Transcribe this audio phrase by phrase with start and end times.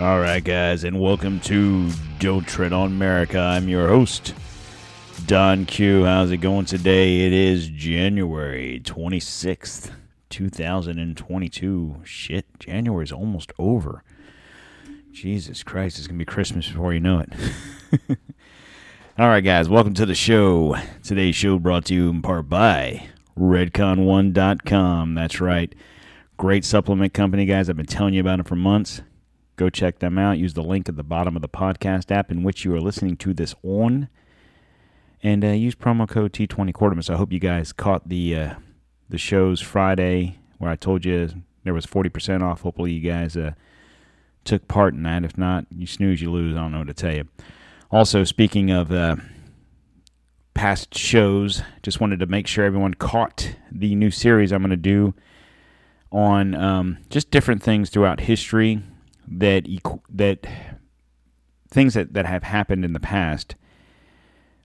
[0.00, 1.90] All right, guys, and welcome to
[2.20, 3.40] Don't Tread on America.
[3.40, 4.32] I'm your host,
[5.26, 6.04] Don Q.
[6.04, 7.26] How's it going today?
[7.26, 9.90] It is January 26th,
[10.30, 11.96] 2022.
[12.04, 14.04] Shit, January's almost over.
[15.10, 17.32] Jesus Christ, it's going to be Christmas before you know it.
[19.18, 20.76] All right, guys, welcome to the show.
[21.02, 25.14] Today's show brought to you in part by Redcon1.com.
[25.16, 25.74] That's right.
[26.36, 27.68] Great supplement company, guys.
[27.68, 29.02] I've been telling you about it for months.
[29.58, 30.38] Go check them out.
[30.38, 33.16] Use the link at the bottom of the podcast app in which you are listening
[33.16, 34.08] to this on.
[35.20, 37.10] And uh, use promo code T20 Quarterman.
[37.12, 38.54] I hope you guys caught the uh,
[39.08, 41.28] the shows Friday where I told you
[41.64, 42.60] there was 40% off.
[42.60, 43.54] Hopefully, you guys uh,
[44.44, 45.24] took part in that.
[45.24, 46.56] If not, you snooze, you lose.
[46.56, 47.26] I don't know what to tell you.
[47.90, 49.16] Also, speaking of uh,
[50.54, 54.76] past shows, just wanted to make sure everyone caught the new series I'm going to
[54.76, 55.14] do
[56.12, 58.84] on um, just different things throughout history
[59.30, 59.66] that
[60.08, 60.46] that
[61.70, 63.54] things that, that have happened in the past,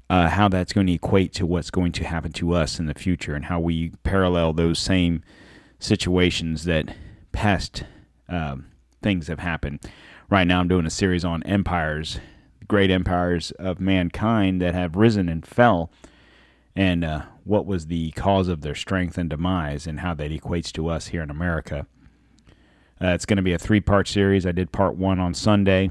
[0.10, 2.94] uh, how that's going to equate to what's going to happen to us in the
[2.94, 5.22] future, and how we parallel those same
[5.80, 6.96] situations that
[7.32, 7.84] past
[8.30, 8.68] um,
[9.02, 9.80] things have happened.
[10.30, 12.20] Right now, I'm doing a series on empires,
[12.68, 15.92] great empires of mankind that have risen and fell,
[16.76, 20.72] and uh, what was the cause of their strength and demise, and how that equates
[20.72, 21.86] to us here in America.
[23.02, 24.46] Uh, it's going to be a three part series.
[24.46, 25.90] I did part one on Sunday.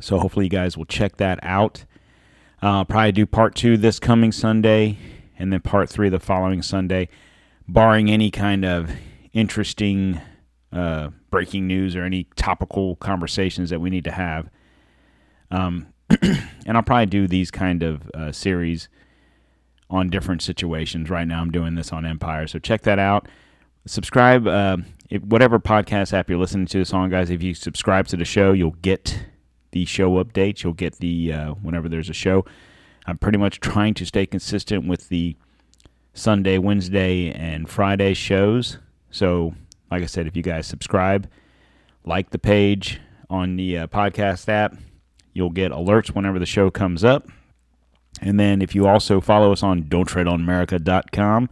[0.00, 1.84] So hopefully you guys will check that out.
[2.62, 4.98] Uh, I'll probably do part two this coming Sunday
[5.38, 7.08] and then part three the following Sunday,
[7.66, 8.90] barring any kind of
[9.32, 10.20] interesting
[10.72, 14.48] uh, breaking news or any topical conversations that we need to have.
[15.50, 15.88] Um,
[16.22, 18.88] and I'll probably do these kind of uh, series
[19.90, 21.10] on different situations.
[21.10, 23.28] Right now, I'm doing this on Empire, so check that out.
[23.86, 24.46] Subscribe.
[24.46, 24.78] Uh,
[25.12, 28.24] if, whatever podcast app you're listening to this on, guys, if you subscribe to the
[28.24, 29.26] show, you'll get
[29.72, 30.62] the show updates.
[30.62, 32.46] You'll get the uh, whenever there's a show.
[33.06, 35.36] I'm pretty much trying to stay consistent with the
[36.14, 38.78] Sunday, Wednesday, and Friday shows.
[39.10, 39.54] So,
[39.90, 41.28] like I said, if you guys subscribe,
[42.06, 44.78] like the page on the uh, podcast app,
[45.34, 47.28] you'll get alerts whenever the show comes up.
[48.22, 51.50] And then if you also follow us on don'ttreadonamerica.com,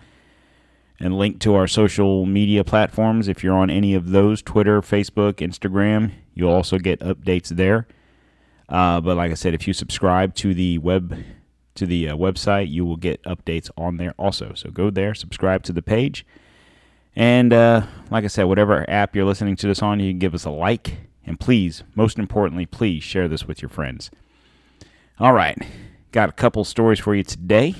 [1.00, 3.26] and link to our social media platforms.
[3.26, 7.88] If you're on any of those Twitter, Facebook, Instagram, you'll also get updates there.
[8.68, 11.16] Uh, but like I said, if you subscribe to the web
[11.74, 14.52] to the uh, website, you will get updates on there also.
[14.54, 16.26] So go there, subscribe to the page,
[17.16, 20.34] and uh, like I said, whatever app you're listening to this on, you can give
[20.34, 24.10] us a like, and please, most importantly, please share this with your friends.
[25.18, 25.58] All right,
[26.12, 27.74] got a couple stories for you today.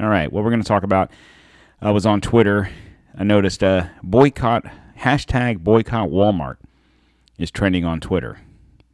[0.00, 1.10] All right, what we're going to talk about
[1.84, 2.70] I was on Twitter.
[3.14, 4.64] I noticed a boycott
[4.98, 6.56] hashtag boycott Walmart
[7.36, 8.40] is trending on Twitter.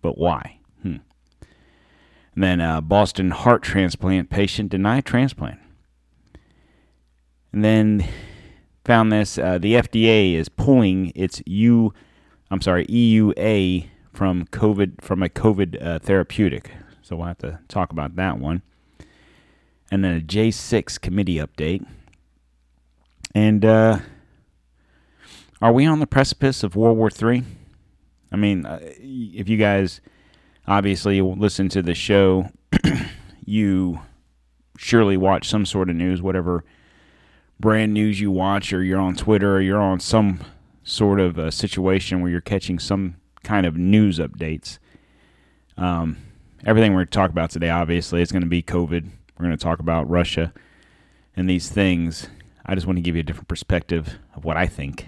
[0.03, 0.59] But why?
[0.83, 0.97] Hmm.
[2.35, 5.61] And then a Boston heart transplant patient denied transplant.
[7.53, 8.09] And then
[8.85, 11.95] found this uh, the FDA is pulling its U
[12.51, 16.73] I'm sorry, EUA from COVID from a COVID uh, therapeutic.
[17.03, 18.63] So we'll have to talk about that one.
[19.93, 21.87] And then a J6 committee update.
[23.35, 23.99] And uh,
[25.61, 27.45] are we on the precipice of World War III?
[28.33, 30.01] I mean, uh, if you guys
[30.67, 32.51] obviously listen to the show,
[33.45, 34.01] you
[34.77, 36.65] surely watch some sort of news, whatever
[37.59, 40.41] brand news you watch, or you're on Twitter, or you're on some
[40.83, 44.79] sort of a situation where you're catching some kind of news updates.
[45.77, 46.17] Um,
[46.65, 49.09] everything we're going to talk about today, obviously, is going to be COVID.
[49.39, 50.53] We're going to talk about Russia
[51.37, 52.29] and these things.
[52.67, 55.07] I just want to give you a different perspective of what I think.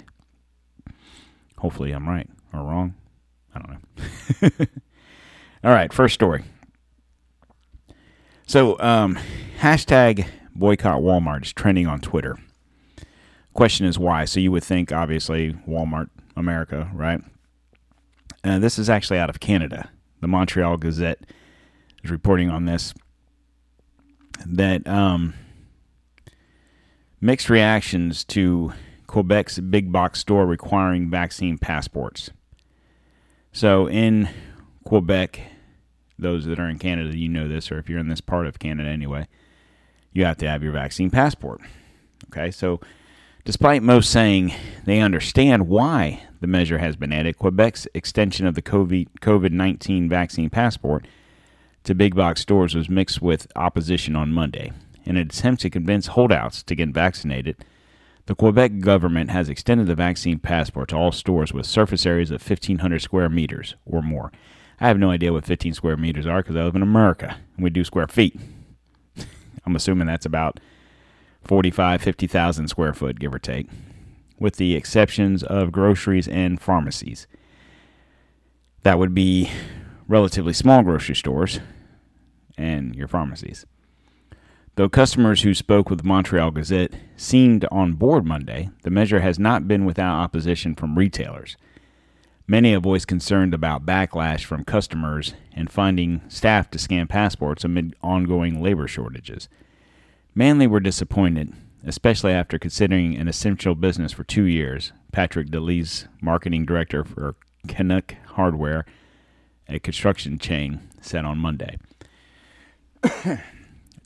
[1.59, 2.95] Hopefully, I'm right or wrong.
[3.55, 4.67] I don't know.
[5.65, 6.45] All right, first story.
[8.47, 9.19] So, um,
[9.61, 12.37] hashtag boycott Walmart is trending on Twitter.
[13.55, 14.25] Question is why?
[14.25, 17.21] So, you would think, obviously, Walmart, America, right?
[18.43, 19.89] Uh, this is actually out of Canada.
[20.21, 21.21] The Montreal Gazette
[22.03, 22.93] is reporting on this.
[24.45, 25.35] That um,
[27.23, 28.73] mixed reactions to
[29.07, 32.31] Quebec's big box store requiring vaccine passports.
[33.53, 34.29] So in
[34.85, 35.41] Quebec,
[36.19, 38.59] those that are in Canada, you know this, or if you're in this part of
[38.59, 39.29] Canada anyway,
[40.13, 41.61] you have to have your vaccine passport.
[42.27, 42.81] Okay, so
[43.45, 44.53] despite most saying
[44.85, 50.51] they understand why the measure has been added, Quebec's extension of the COVID 19 vaccine
[50.51, 51.07] passport
[51.85, 54.73] to big box stores was mixed with opposition on Monday
[55.05, 57.65] in an attempt to convince holdouts to get vaccinated,
[58.27, 62.49] The Quebec government has extended the vaccine passport to all stores with surface areas of
[62.49, 64.31] 1,500 square meters or more.
[64.81, 67.65] I have no idea what 15 square meters are because I live in America and
[67.65, 68.39] we do square feet.
[69.67, 70.61] I'm assuming that's about
[71.45, 73.69] 45, 50,000 square foot, give or take,
[74.39, 77.27] with the exceptions of groceries and pharmacies.
[78.83, 79.51] That would be
[80.09, 81.61] relatively small grocery stores
[82.57, 83.67] and your pharmacies.
[84.77, 89.39] Though customers who spoke with the Montreal Gazette seemed on board Monday, the measure has
[89.39, 91.59] not been without opposition from retailers.
[92.47, 97.95] Many have voiced concern about backlash from customers and finding staff to scan passports amid
[98.03, 99.51] ongoing labor shortages.
[100.35, 101.53] Manly were disappointed,
[101.85, 104.95] especially after considering an essential business for two years.
[105.13, 107.35] Patrick DeLees, marketing director for
[107.69, 108.87] Canac Hardware,
[109.69, 111.77] a construction chain, said on Monday.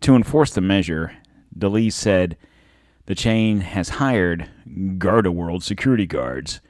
[0.01, 1.17] To enforce the measure,
[1.57, 2.37] DeLees said
[3.07, 4.51] the chain has hired
[4.99, 6.61] Garda World security guards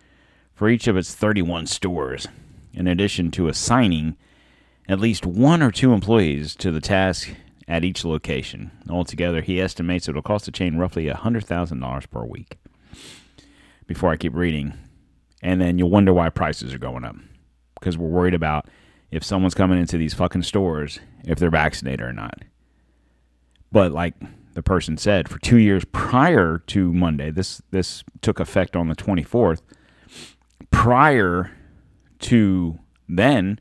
[0.55, 2.29] for each of its 31 stores,
[2.73, 4.17] in addition to assigning
[4.89, 7.31] at least one or two employees to the task
[7.69, 8.71] at each location.
[8.89, 12.59] Altogether, he estimates it will cost the chain roughly $100,000 per week.
[13.87, 14.75] Before I keep reading,
[15.43, 17.17] and then you'll wonder why prices are going up
[17.79, 18.69] because we're worried about
[19.11, 22.43] if someone's coming into these fucking stores if they're vaccinated or not.
[23.77, 24.15] But like
[24.55, 28.97] the person said, for two years prior to Monday, this this took effect on the
[28.97, 29.61] 24th.
[30.71, 31.51] Prior
[32.21, 33.61] to then,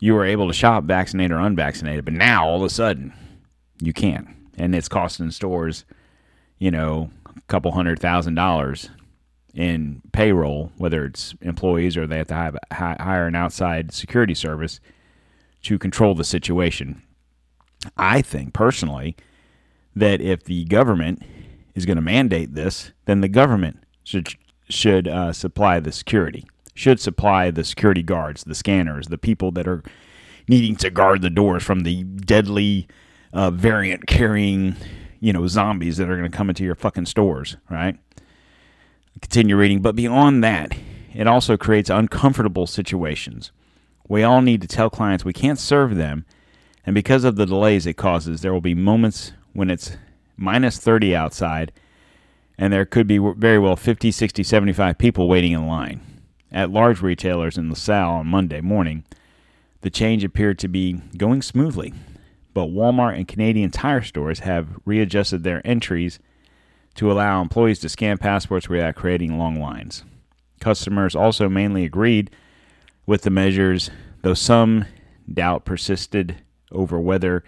[0.00, 3.12] you were able to shop vaccinated or unvaccinated, but now all of a sudden
[3.82, 5.84] you can't, and it's costing stores,
[6.58, 8.88] you know, a couple hundred thousand dollars
[9.52, 14.80] in payroll, whether it's employees or they have to hire an outside security service
[15.64, 17.02] to control the situation.
[17.96, 19.16] I think personally
[19.94, 21.22] that if the government
[21.74, 24.34] is going to mandate this, then the government should
[24.68, 29.68] should uh, supply the security should supply the security guards, the scanners, the people that
[29.68, 29.82] are
[30.48, 32.88] needing to guard the doors from the deadly
[33.32, 34.76] uh, variant carrying,
[35.20, 37.98] you know, zombies that are going to come into your fucking stores, right?
[39.20, 39.82] Continue reading.
[39.82, 40.72] But beyond that,
[41.14, 43.52] it also creates uncomfortable situations.
[44.08, 46.24] We all need to tell clients we can't serve them,
[46.84, 49.96] and because of the delays it causes, there will be moments when it's
[50.36, 51.72] minus 30 outside,
[52.58, 56.00] and there could be very well 50, 60, 75 people waiting in line
[56.52, 59.04] at large retailers in LaSalle on Monday morning,
[59.80, 61.92] the change appeared to be going smoothly,
[62.54, 66.18] but Walmart and Canadian tire stores have readjusted their entries
[66.94, 70.04] to allow employees to scan passports without creating long lines.
[70.60, 72.30] Customers also mainly agreed
[73.06, 73.90] with the measures,
[74.20, 74.84] though some
[75.32, 76.36] doubt persisted
[76.72, 77.44] over whether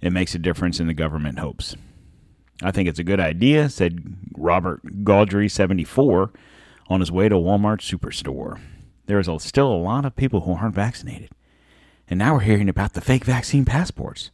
[0.00, 1.76] it makes a difference in the government hopes.
[2.62, 6.32] I think it's a good idea, said Robert Gaudry, 74,
[6.88, 8.58] on his way to Walmart superstore.
[9.06, 11.30] There is still a lot of people who aren't vaccinated.
[12.08, 14.30] And now we're hearing about the fake vaccine passports.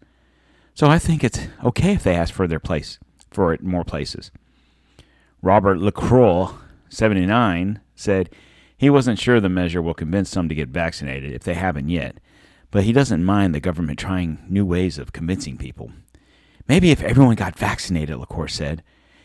[0.74, 2.98] So I think it's okay if they ask for their place
[3.30, 4.30] for it more places.
[5.40, 6.50] Robert LaCroix,
[6.88, 8.30] 79, said
[8.76, 12.18] he wasn't sure the measure will convince some to get vaccinated if they haven't yet,
[12.72, 15.92] but he doesn't mind the government trying new ways of convincing people.
[16.66, 18.82] Maybe if everyone got vaccinated, LaCroix said,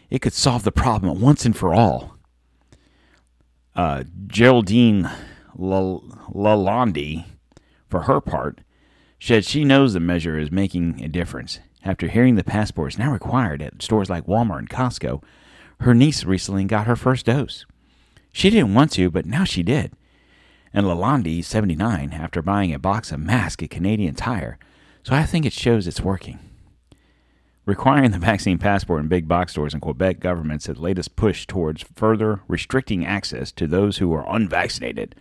[0.10, 2.18] it could solve the problem once and for all.
[3.74, 5.10] Uh, Geraldine
[5.58, 7.26] Lalonde,
[7.90, 8.60] for her part,
[9.20, 11.60] said she knows the measure is making a difference.
[11.86, 15.24] After hearing the passport is now required at stores like Walmart and Costco,
[15.82, 17.66] her niece recently got her first dose.
[18.34, 19.94] She didn't want to, but now she did.
[20.78, 24.60] And Lalonde, 79, after buying a box of masks at Canadian Tire,
[25.02, 26.38] so I think it shows it's working.
[27.66, 32.42] Requiring the vaccine passport in big box stores in Quebec government's latest push towards further
[32.48, 35.16] restricting access to those who are unvaccinated.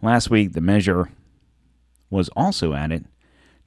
[0.00, 1.10] Last week, the measure
[2.08, 3.04] was also added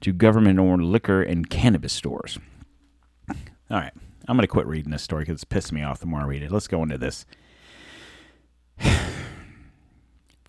[0.00, 2.40] to government owned liquor and cannabis stores.
[3.30, 3.36] All
[3.70, 3.92] right,
[4.26, 6.24] I'm going to quit reading this story because it's pissing me off the more I
[6.24, 6.50] read it.
[6.50, 7.26] Let's go into this.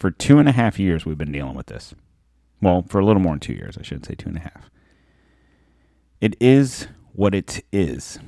[0.04, 1.96] for two and a half years, we've been dealing with this.
[2.62, 4.70] Well, for a little more than two years, I shouldn't say two and a half.
[6.20, 8.20] It is what it is.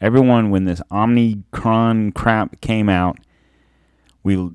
[0.00, 3.18] Everyone, when this Omicron crap came out,
[4.22, 4.48] we,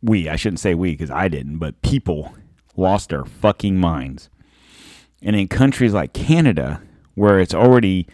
[0.00, 2.34] we, I shouldn't say we because I didn't, but people
[2.74, 4.30] lost their fucking minds.
[5.20, 6.80] And in countries like Canada,
[7.14, 8.06] where it's already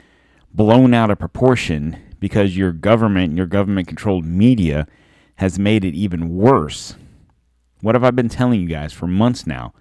[0.53, 4.89] blown out of proportion because your government, your government controlled media
[5.37, 6.97] has made it even worse.
[7.81, 9.73] What have I been telling you guys for months now?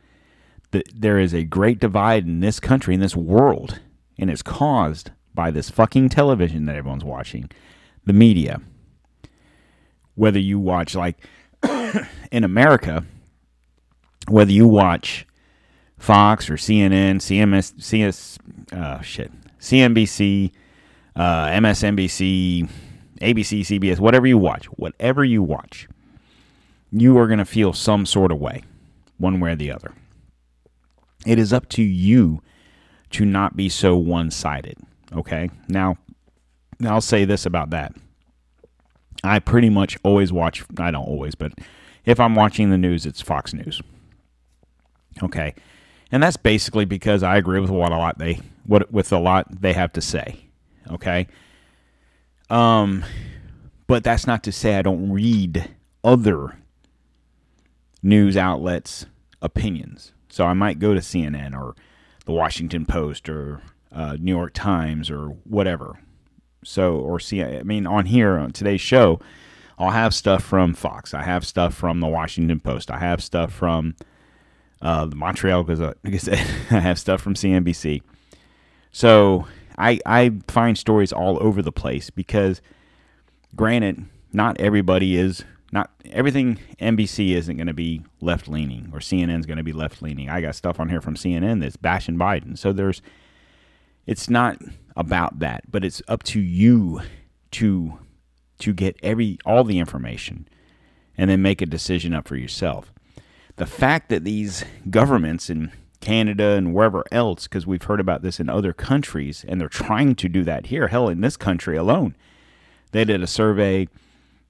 [0.72, 3.80] That there is a great divide in this country, in this world
[4.18, 7.50] and it's caused by this fucking television that everyone's watching.
[8.06, 8.62] the media,
[10.16, 11.18] whether you watch like
[12.32, 13.04] in America,
[14.30, 15.28] whether you watch
[15.98, 18.40] Fox or CNN, CMS, CS,
[18.72, 20.52] uh, shit, CNBC,
[21.18, 22.70] uh, MSNBC,
[23.20, 25.90] ABC, CBS, whatever you watch, whatever you watch,
[26.92, 28.64] you are going to feel some sort of way,
[29.18, 29.94] one way or the other.
[31.26, 32.42] It is up to you
[33.12, 34.78] to not be so one sided.
[35.16, 35.50] Okay.
[35.68, 35.98] Now,
[36.86, 37.94] I'll say this about that.
[39.24, 41.54] I pretty much always watch, I don't always, but
[42.06, 43.82] if I'm watching the news, it's Fox News.
[45.22, 45.56] Okay.
[46.12, 49.62] And that's basically because I agree with what a lot they what with a lot
[49.62, 50.48] they have to say.
[50.92, 51.28] Okay.
[52.50, 53.04] Um
[53.88, 55.70] but that's not to say I don't read
[56.04, 56.58] other
[58.02, 59.06] news outlets'
[59.42, 60.14] opinions.
[60.30, 61.76] So I might go to CNN or
[62.26, 63.62] the Washington Post or
[63.92, 66.00] uh, New York Times or whatever.
[66.64, 69.20] So, or see, I mean, on here on today's show,
[69.80, 71.14] I'll have stuff from Fox.
[71.14, 72.92] I have stuff from the Washington Post.
[72.92, 73.96] I have stuff from
[74.82, 75.98] uh, the Montreal Gazette.
[76.04, 76.40] Like I said,
[76.72, 78.02] I have stuff from CNBC.
[78.92, 82.62] So I I find stories all over the place because,
[83.56, 89.46] granted, not everybody is not everything NBC isn't going to be left leaning or CNN's
[89.46, 90.30] going to be left leaning.
[90.30, 92.58] I got stuff on here from CNN that's bashing Biden.
[92.58, 93.02] So there's
[94.06, 94.58] it's not
[94.96, 97.02] about that, but it's up to you
[97.52, 98.00] to
[98.60, 100.48] to get every all the information
[101.18, 102.94] and then make a decision up for yourself.
[103.58, 108.40] The fact that these governments in Canada and wherever else, because we've heard about this
[108.40, 110.88] in other countries, and they're trying to do that here.
[110.88, 112.16] Hell, in this country alone,
[112.92, 113.88] they did a survey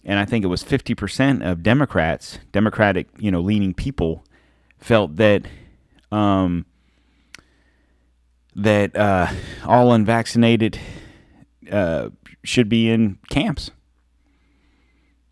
[0.08, 4.24] and I think it was 50% of Democrats, Democratic, you know, leaning people,
[4.80, 5.46] felt that
[6.14, 6.66] um,
[8.56, 9.28] that uh,
[9.66, 10.80] all unvaccinated
[11.70, 12.10] uh,
[12.44, 13.72] should be in camps.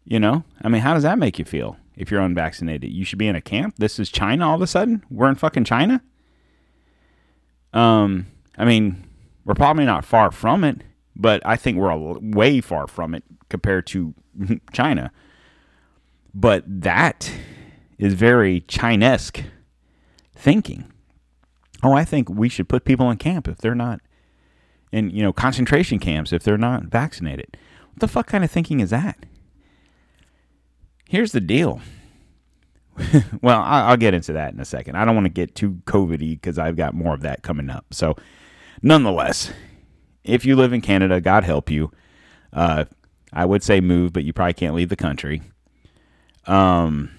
[0.03, 2.91] You know, I mean, how does that make you feel if you're unvaccinated?
[2.91, 3.75] You should be in a camp.
[3.77, 4.49] This is China.
[4.49, 6.03] All of a sudden, we're in fucking China.
[7.73, 8.27] Um,
[8.57, 9.03] I mean,
[9.45, 10.81] we're probably not far from it,
[11.15, 14.13] but I think we're way far from it compared to
[14.73, 15.11] China.
[16.33, 17.31] But that
[17.97, 19.43] is very Chinesque
[20.35, 20.91] thinking.
[21.83, 24.01] Oh, I think we should put people in camp if they're not
[24.91, 27.57] in, you know, concentration camps if they're not vaccinated.
[27.91, 29.25] What the fuck kind of thinking is that?
[31.07, 31.81] Here's the deal.
[33.41, 34.95] well, I'll get into that in a second.
[34.95, 37.93] I don't want to get too COVIDy because I've got more of that coming up.
[37.93, 38.15] So,
[38.81, 39.51] nonetheless,
[40.23, 41.91] if you live in Canada, God help you.
[42.53, 42.85] Uh,
[43.35, 45.41] I would say move, but you probably can't leave the country.
[46.47, 47.11] Um,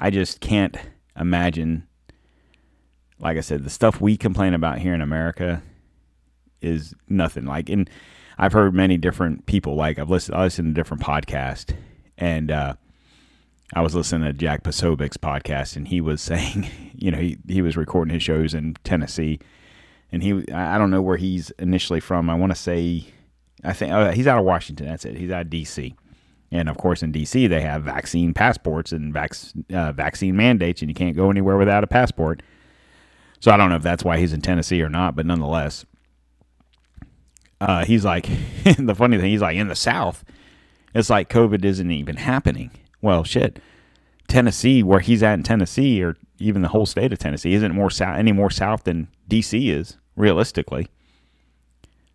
[0.00, 0.76] I just can't
[1.18, 1.86] imagine.
[3.20, 5.62] Like I said, the stuff we complain about here in America
[6.60, 7.46] is nothing.
[7.46, 7.88] Like, and
[8.38, 9.76] I've heard many different people.
[9.76, 11.74] Like I've listened, I listened to different podcasts,
[12.18, 12.74] and uh,
[13.72, 17.62] I was listening to Jack Posobiec's podcast, and he was saying, you know, he he
[17.62, 19.38] was recording his shows in Tennessee,
[20.10, 22.28] and he I don't know where he's initially from.
[22.28, 23.06] I want to say
[23.64, 24.86] I think oh, he's out of Washington.
[24.86, 25.16] That's it.
[25.16, 25.94] He's out of D.C.
[26.50, 29.34] And of course, in D.C., they have vaccine passports and vac-
[29.72, 32.42] uh, vaccine mandates, and you can't go anywhere without a passport.
[33.40, 35.84] So I don't know if that's why he's in Tennessee or not, but nonetheless,
[37.60, 38.28] uh, he's like
[38.78, 39.30] the funny thing.
[39.30, 40.24] He's like in the South.
[40.94, 42.70] It's like COVID isn't even happening.
[43.02, 43.58] Well, shit.
[44.28, 47.90] Tennessee, where he's at in Tennessee, or even the whole state of Tennessee, isn't more
[47.90, 49.70] south any more south than D.C.
[49.70, 50.88] is realistically.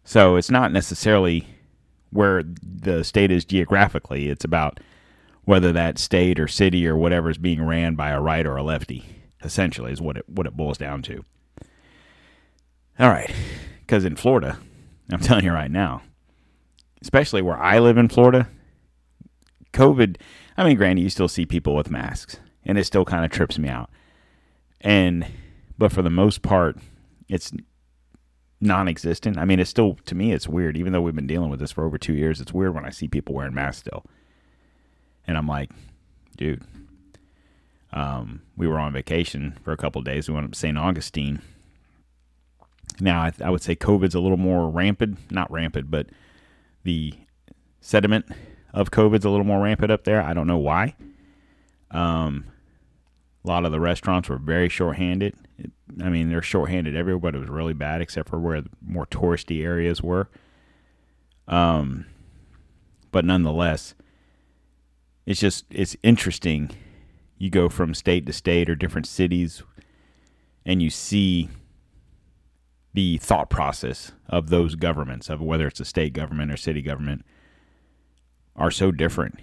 [0.09, 1.47] So it's not necessarily
[2.09, 4.29] where the state is geographically.
[4.29, 4.79] It's about
[5.43, 8.63] whether that state or city or whatever is being ran by a right or a
[8.63, 9.05] lefty.
[9.43, 11.23] Essentially, is what it what it boils down to.
[12.97, 13.31] All right,
[13.81, 14.57] because in Florida,
[15.11, 16.01] I'm telling you right now,
[17.03, 18.49] especially where I live in Florida,
[19.73, 20.15] COVID.
[20.57, 23.59] I mean, granted, you still see people with masks, and it still kind of trips
[23.59, 23.91] me out.
[24.81, 25.27] And
[25.77, 26.77] but for the most part,
[27.27, 27.51] it's
[28.61, 29.37] non-existent.
[29.37, 30.77] I mean, it's still to me it's weird.
[30.77, 32.89] Even though we've been dealing with this for over two years, it's weird when I
[32.89, 34.05] see people wearing masks still.
[35.25, 35.71] And I'm like,
[36.37, 36.63] dude.
[37.91, 40.27] Um, we were on vacation for a couple days.
[40.27, 40.77] We went up to St.
[40.77, 41.41] Augustine.
[42.99, 46.07] Now, I, I would say COVID's a little more rampant, not rampant, but
[46.83, 47.13] the
[47.81, 48.25] sediment
[48.73, 50.21] of COVID's a little more rampant up there.
[50.21, 50.95] I don't know why.
[51.91, 52.45] Um,
[53.43, 55.35] a lot of the restaurants were very short-handed.
[56.01, 59.05] I mean, they're short-handed everywhere, but it was really bad except for where the more
[59.05, 60.29] touristy areas were.
[61.47, 62.05] Um,
[63.11, 63.95] but nonetheless,
[65.25, 66.71] it's just it's interesting.
[67.37, 69.63] You go from state to state or different cities,
[70.65, 71.49] and you see
[72.93, 77.25] the thought process of those governments, of whether it's a state government or city government,
[78.55, 79.39] are so different.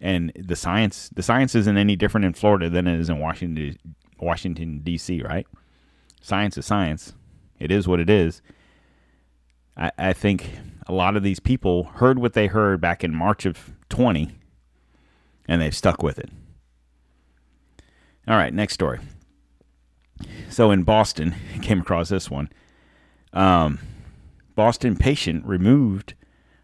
[0.00, 3.76] And the science the science isn't any different in Florida than it is in Washington
[4.20, 5.46] Washington D.C., right?
[6.24, 7.12] Science is science.
[7.58, 8.40] It is what it is.
[9.76, 13.44] I, I think a lot of these people heard what they heard back in March
[13.44, 14.32] of 20
[15.46, 16.30] and they've stuck with it.
[18.26, 19.00] All right, next story.
[20.48, 22.48] So in Boston, I came across this one.
[23.34, 23.78] Um,
[24.54, 26.14] Boston patient removed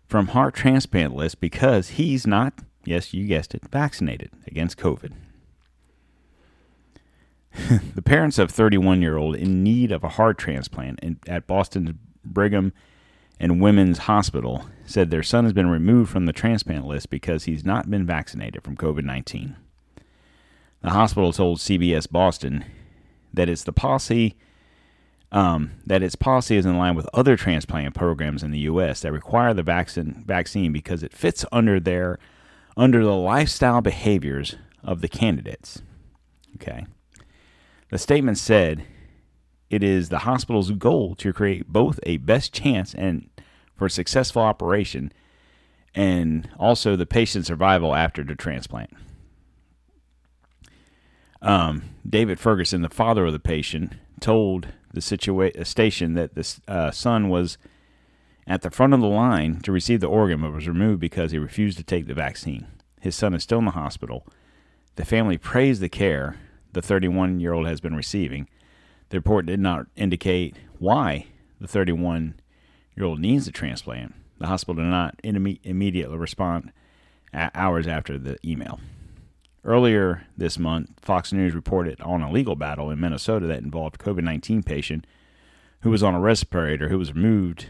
[0.07, 2.55] from heart transplant list because he's not,
[2.87, 5.13] yes, you guessed it, vaccinated against COVID.
[7.95, 11.93] the parents of 31 year old in need of a heart transplant in, at Boston's
[12.25, 12.73] Brigham
[13.39, 17.65] and Women's Hospital said their son has been removed from the transplant list because he's
[17.65, 19.57] not been vaccinated from COVID 19.
[20.83, 22.65] The hospital told CBS Boston
[23.33, 24.37] that it's the policy
[25.33, 29.01] um, that its policy is in line with other transplant programs in the U.S.
[29.01, 32.19] that require the vaccine vaccine because it fits under their
[32.77, 35.83] under the lifestyle behaviors of the candidates.
[36.57, 36.87] Okay.
[37.91, 38.85] The statement said
[39.69, 43.29] it is the hospital's goal to create both a best chance and
[43.77, 45.13] for successful operation
[45.95, 48.91] and also the patient's survival after the transplant.
[51.43, 56.91] Um, David Ferguson, the father of the patient, told the situa- station that the uh,
[56.91, 57.59] son was
[58.47, 61.39] at the front of the line to receive the organ but was removed because he
[61.39, 62.67] refused to take the vaccine.
[63.01, 64.27] His son is still in the hospital.
[64.97, 66.37] The family praised the care
[66.73, 68.49] the 31 year old has been receiving.
[69.11, 71.27] The report did not indicate why
[71.61, 72.41] the 31
[72.97, 74.15] year old needs a transplant.
[74.39, 76.73] The hospital did not immediately respond
[77.35, 78.81] hours after the email.
[79.63, 84.05] Earlier this month, Fox News reported on a legal battle in Minnesota that involved a
[84.05, 85.07] COVID 19 patient
[85.83, 87.69] who was on a respirator who was moved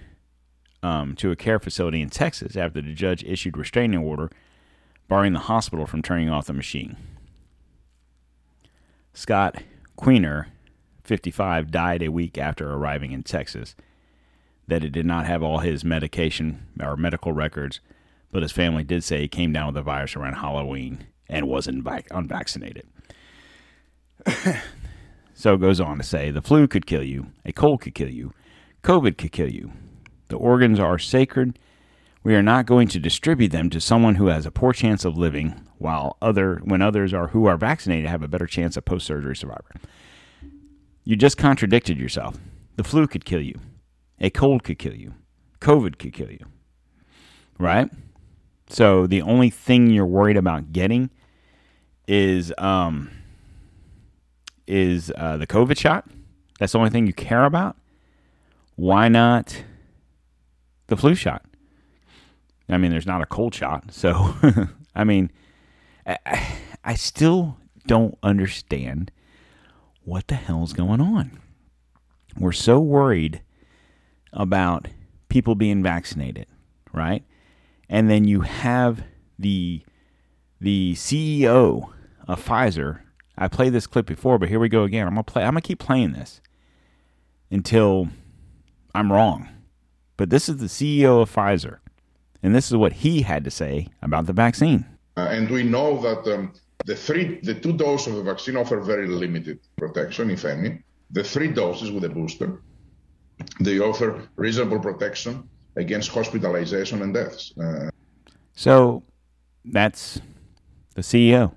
[0.83, 4.31] um, to a care facility in Texas after the judge issued restraining order
[5.09, 6.97] barring the hospital from turning off the machine.
[9.13, 9.63] Scott
[9.99, 10.47] Quiner,
[11.05, 13.75] 55, died a week after arriving in Texas.
[14.67, 17.81] That it did not have all his medication or medical records,
[18.31, 21.87] but his family did say he came down with the virus around Halloween and wasn't
[22.11, 22.87] unvaccinated.
[25.35, 28.11] so it goes on to say the flu could kill you, a cold could kill
[28.11, 28.33] you,
[28.83, 29.73] COVID could kill you.
[30.29, 31.59] The organs are sacred.
[32.23, 35.17] We are not going to distribute them to someone who has a poor chance of
[35.17, 39.35] living, while other when others are who are vaccinated have a better chance of post-surgery
[39.35, 39.65] survival.
[41.05, 42.37] You just contradicted yourself.
[42.77, 43.59] The flu could kill you.
[44.21, 45.15] A cold could kill you.
[45.61, 46.45] COVID could kill you.
[47.59, 47.91] Right?
[48.69, 51.09] So the only thing you're worried about getting
[52.07, 53.11] is um,
[54.67, 56.09] is uh, the COVID shot.
[56.59, 57.77] That's the only thing you care about.
[58.77, 59.65] Why not
[60.89, 61.45] the flu shot?
[62.69, 64.35] I mean, there's not a cold shot, so
[64.95, 65.31] I mean,
[66.11, 69.11] I, I still don't understand
[70.05, 71.39] what the hell's going on.
[72.39, 73.43] We're so worried
[74.33, 74.89] about
[75.29, 76.47] people being vaccinated,
[76.93, 77.25] right?
[77.89, 79.05] And then you have
[79.39, 79.83] the
[80.61, 81.91] the CEO
[82.29, 83.01] of Pfizer.
[83.37, 85.07] I played this clip before, but here we go again.
[85.07, 85.43] I'm gonna play.
[85.43, 86.41] I'm gonna keep playing this
[87.51, 88.09] until
[88.95, 89.49] I'm wrong.
[90.17, 91.79] But this is the CEO of Pfizer,
[92.43, 94.87] and this is what he had to say about the vaccine.
[95.21, 96.53] Uh, and we know that um,
[96.87, 100.83] the three, the two doses of the vaccine offer very limited protection, if any.
[101.11, 102.63] The three doses with a booster,
[103.61, 107.53] they offer reasonable protection against hospitalization and deaths.
[107.59, 107.91] Uh,
[108.55, 109.03] so
[109.65, 110.21] that's
[110.95, 111.53] the CEO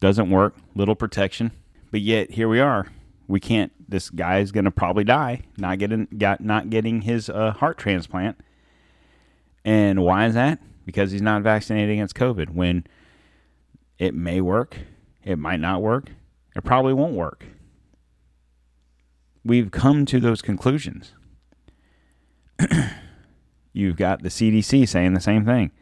[0.00, 1.50] doesn't work, little protection,
[1.90, 2.86] but yet here we are.
[3.26, 3.72] We can't.
[3.86, 7.76] This guy is going to probably die, not getting got not getting his uh, heart
[7.76, 8.38] transplant.
[9.64, 10.60] And why is that?
[10.88, 12.54] Because he's not vaccinated against COVID.
[12.54, 12.86] When
[13.98, 14.78] it may work,
[15.22, 16.12] it might not work,
[16.56, 17.44] it probably won't work.
[19.44, 21.12] We've come to those conclusions.
[23.74, 25.72] You've got the CDC saying the same thing.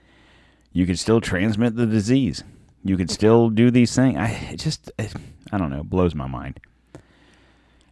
[0.73, 2.43] You can still transmit the disease
[2.89, 4.17] you could still do these things.
[4.17, 5.13] I it just, it,
[5.53, 6.61] I don't know, blows my mind.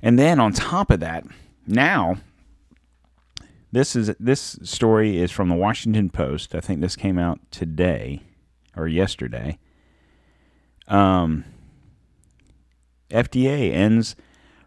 [0.03, 1.25] And then on top of that,
[1.67, 2.19] now
[3.75, 6.55] this is this story is from the Washington Post.
[6.55, 8.23] I think this came out today
[8.77, 9.59] or yesterday.
[10.87, 11.45] Um,
[13.11, 14.15] FDA ends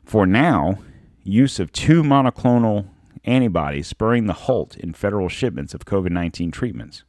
[0.04, 0.80] for now
[1.24, 2.90] use of two monoclonal
[3.24, 7.04] antibodies, spurring the halt in federal shipments of COVID 19 treatments.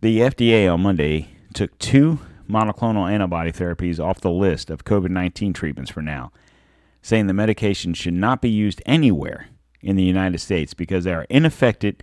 [0.00, 5.52] The FDA on Monday took two monoclonal antibody therapies off the list of COVID 19
[5.52, 6.32] treatments for now,
[7.02, 9.48] saying the medication should not be used anywhere
[9.80, 11.96] in the United States because they are ineffective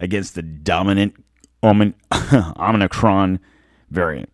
[0.00, 1.14] against the dominant
[1.62, 3.40] Omicron
[3.90, 4.30] variant.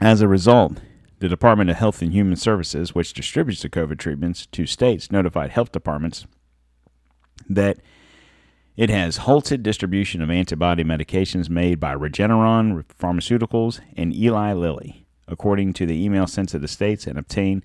[0.00, 0.80] As a result,
[1.18, 5.50] the Department of Health and Human Services, which distributes the COVID treatments to states, notified
[5.50, 6.26] health departments
[7.48, 7.78] that
[8.76, 15.74] it has halted distribution of antibody medications made by Regeneron Pharmaceuticals and Eli Lilly, according
[15.74, 17.62] to the email sent to the states and obtained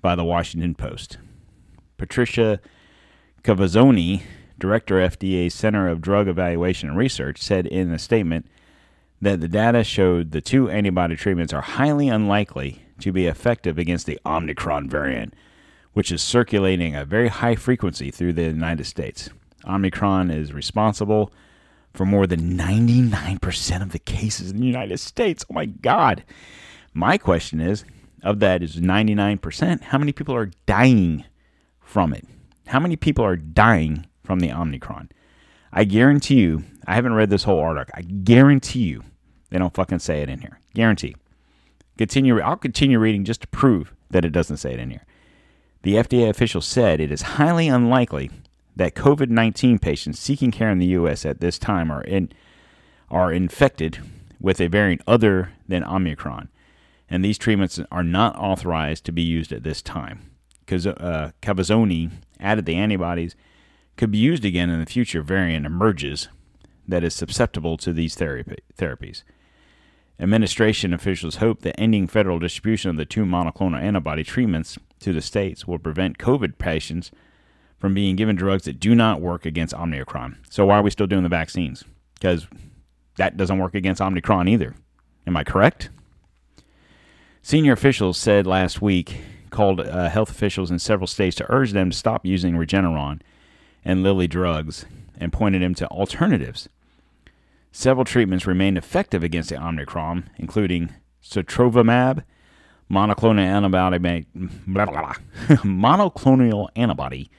[0.00, 1.18] by the Washington Post.
[1.96, 2.60] Patricia
[3.44, 4.22] Cavazzoni,
[4.58, 8.46] director of FDA Center of Drug Evaluation and Research, said in a statement
[9.20, 14.06] that the data showed the two antibody treatments are highly unlikely to be effective against
[14.06, 15.34] the Omicron variant,
[15.92, 19.28] which is circulating at very high frequency through the United States.
[19.66, 21.30] Omicron is responsible
[21.92, 25.44] for more than 99% of the cases in the United States.
[25.50, 26.24] Oh my God.
[26.94, 27.84] My question is
[28.22, 29.82] of that is 99%.
[29.82, 31.24] How many people are dying
[31.80, 32.26] from it?
[32.66, 35.10] How many people are dying from the Omicron?
[35.72, 37.94] I guarantee you, I haven't read this whole article.
[37.96, 39.02] I guarantee you
[39.50, 40.60] they don't fucking say it in here.
[40.74, 41.16] Guarantee.
[41.98, 42.40] Continue.
[42.40, 45.04] I'll continue reading just to prove that it doesn't say it in here.
[45.82, 48.30] The FDA official said it is highly unlikely
[48.76, 51.24] that COVID 19 patients seeking care in the U.S.
[51.24, 52.32] at this time are, in,
[53.10, 53.98] are infected
[54.40, 56.48] with a variant other than Omicron,
[57.08, 60.30] and these treatments are not authorized to be used at this time.
[60.60, 63.36] Because uh, Cavazzoni added the antibodies
[63.96, 66.28] could be used again in the future variant emerges
[66.86, 69.22] that is susceptible to these therapy, therapies.
[70.20, 75.20] Administration officials hope that ending federal distribution of the two monoclonal antibody treatments to the
[75.20, 77.10] states will prevent COVID patients
[77.78, 80.38] from being given drugs that do not work against Omicron.
[80.48, 81.84] So why are we still doing the vaccines?
[82.14, 82.46] Because
[83.16, 84.74] that doesn't work against Omicron either.
[85.26, 85.90] Am I correct?
[87.42, 89.20] Senior officials said last week
[89.54, 93.22] called uh, health officials in several states to urge them to stop using Regeneron
[93.84, 94.84] and Lilly drugs
[95.18, 96.68] and pointed them to alternatives.
[97.72, 102.24] Several treatments remain effective against the Omicron, including sotrovimab,
[102.90, 104.26] monoclonal antibody,
[104.66, 105.14] blah, blah, blah,
[105.62, 107.30] monoclonal antibody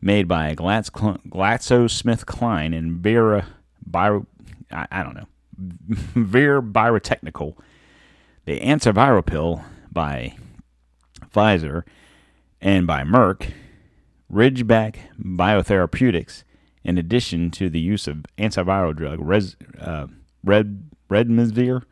[0.00, 3.46] made by GlaxoSmithKline and Vera
[3.86, 4.26] Bio,
[4.70, 7.56] I, I don't know, Vir Biotechnical,
[8.44, 10.36] the antiviral pill by
[11.34, 11.82] Pfizer
[12.60, 13.52] and by Merck,
[14.32, 16.44] Ridgeback Biotherapeutics,
[16.82, 20.06] in addition to the use of antiviral drug res, uh,
[20.42, 21.82] red redmesivir.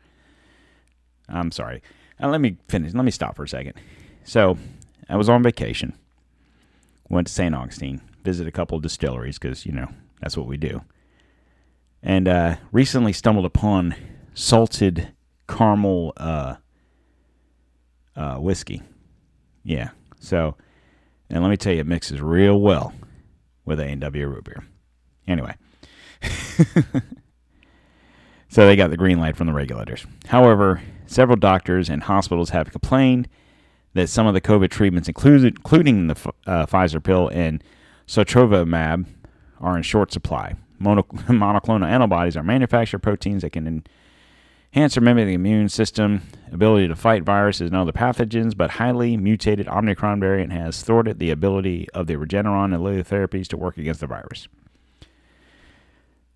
[1.29, 1.81] I'm sorry.
[2.21, 2.93] Uh, let me finish.
[2.93, 3.73] Let me stop for a second.
[4.23, 4.57] So,
[5.09, 5.97] I was on vacation.
[7.09, 7.53] Went to St.
[7.53, 9.87] Augustine, visited a couple of distilleries because you know
[10.21, 10.81] that's what we do.
[12.01, 13.95] And uh, recently stumbled upon
[14.33, 15.13] salted
[15.47, 16.55] caramel uh,
[18.15, 18.81] uh, whiskey.
[19.63, 19.89] Yeah.
[20.19, 20.55] So,
[21.29, 22.93] and let me tell you, it mixes real well
[23.65, 24.63] with A and W root beer.
[25.27, 25.55] Anyway.
[28.49, 30.05] so they got the green light from the regulators.
[30.27, 33.27] However, several doctors and hospitals have complained
[33.93, 37.63] that some of the COVID treatments, including the uh, Pfizer pill and
[38.07, 39.05] sotrovimab,
[39.59, 40.55] are in short supply.
[40.79, 43.83] Mono- monoclonal antibodies are manufactured proteins that can
[44.73, 49.15] enhance or mimic the immune system, ability to fight viruses and other pathogens, but highly
[49.15, 53.77] mutated Omicron variant has thwarted the ability of the Regeneron and Lilly therapies to work
[53.77, 54.47] against the virus.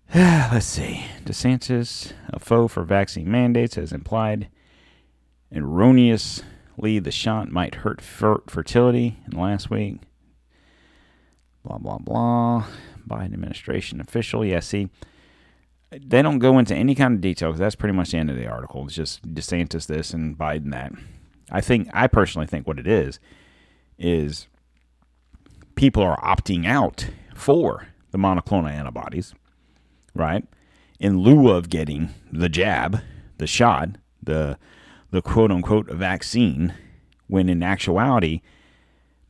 [0.14, 1.04] Let's see.
[1.24, 4.48] DeSantis, a foe for vaccine mandates, has implied
[5.52, 6.44] erroneously
[7.00, 9.18] the shot might hurt fer- fertility.
[9.24, 9.98] And last week,
[11.64, 12.66] blah, blah, blah.
[13.06, 14.44] Biden administration official.
[14.44, 14.90] Yeah, see,
[15.90, 18.36] they don't go into any kind of detail because that's pretty much the end of
[18.36, 18.84] the article.
[18.84, 20.92] It's just DeSantis this and Biden that.
[21.50, 23.18] I think, I personally think what it is,
[23.98, 24.48] is
[25.74, 29.34] people are opting out for the monoclonal antibodies
[30.18, 30.44] right?
[31.00, 33.00] In lieu of getting the jab,
[33.38, 33.90] the shot,
[34.22, 34.58] the
[35.10, 36.74] the quote unquote vaccine,
[37.28, 38.42] when in actuality,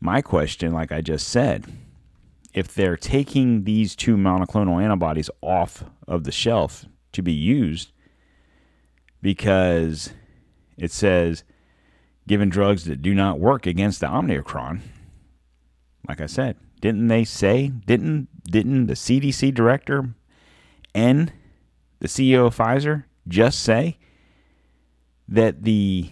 [0.01, 1.67] my question, like I just said,
[2.53, 7.93] if they're taking these two monoclonal antibodies off of the shelf to be used
[9.23, 10.13] because
[10.77, 11.45] it says
[12.27, 14.83] given drugs that do not work against the Omicron,
[16.09, 20.15] like I said, didn't they say, didn't didn't the CDC director
[20.95, 21.33] and
[22.01, 23.99] the CEO of Pfizer just say
[25.29, 26.11] that the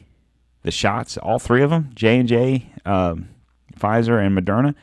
[0.63, 3.29] the shots, all three of them, J and J, um,
[3.79, 4.75] Pfizer, and Moderna,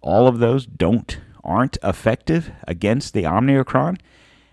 [0.00, 3.98] all of those don't aren't effective against the Omicron.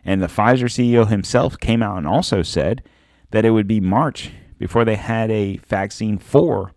[0.06, 2.84] And the Pfizer CEO himself came out and also said
[3.32, 6.74] that it would be March before they had a vaccine for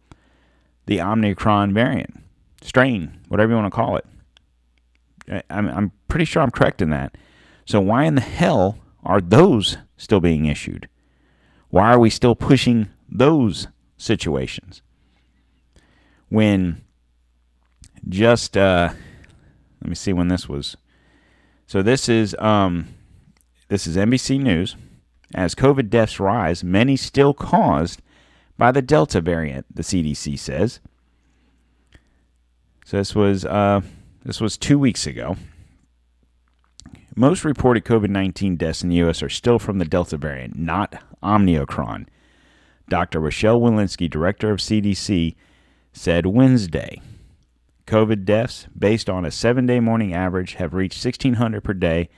[0.87, 2.19] the Omicron variant,
[2.63, 4.07] strain, whatever you want to call it.
[5.51, 7.17] I'm, I'm pretty sure I'm correct in that.
[7.67, 10.89] So, why in the hell are those still being issued?
[11.69, 14.81] Why are we still pushing those situations?
[16.31, 16.83] When
[18.09, 18.95] just, uh,
[19.83, 20.79] let me see when this was.
[21.67, 22.89] So, this is, um,
[23.69, 24.77] this is NBC News.
[25.35, 28.01] As COVID deaths rise, many still caused
[28.57, 30.81] by the Delta variant, the CDC says.
[32.85, 33.83] So this was uh,
[34.25, 35.37] this was two weeks ago.
[37.15, 39.23] Most reported COVID 19 deaths in the U.S.
[39.23, 42.09] are still from the Delta variant, not Omicron.
[42.89, 43.21] Dr.
[43.21, 45.35] Rochelle Walensky, director of CDC,
[45.93, 47.03] said Wednesday
[47.89, 52.09] COVID deaths, based on a seven day morning average, have reached 1,600 per day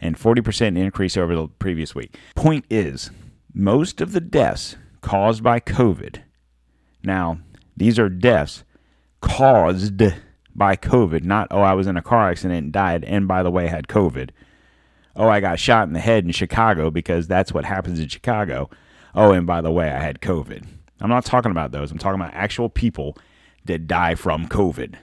[0.00, 2.16] and 40% increase over the previous week.
[2.34, 3.10] Point is,
[3.52, 6.22] most of the deaths caused by COVID,
[7.02, 7.38] now,
[7.76, 8.64] these are deaths
[9.20, 10.02] caused
[10.54, 13.50] by COVID, not, oh, I was in a car accident and died, and by the
[13.50, 14.30] way, had COVID.
[15.16, 18.68] Oh, I got shot in the head in Chicago because that's what happens in Chicago.
[19.14, 20.66] Oh, and by the way, I had COVID.
[21.00, 21.90] I'm not talking about those.
[21.90, 23.16] I'm talking about actual people
[23.64, 24.96] that die from COVID,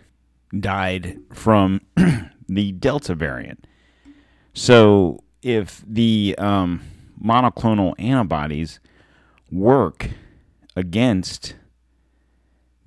[0.59, 1.81] died from
[2.47, 3.65] the Delta variant.
[4.55, 6.81] So if the um,
[7.21, 8.79] monoclonal antibodies
[9.51, 10.09] work
[10.77, 11.55] against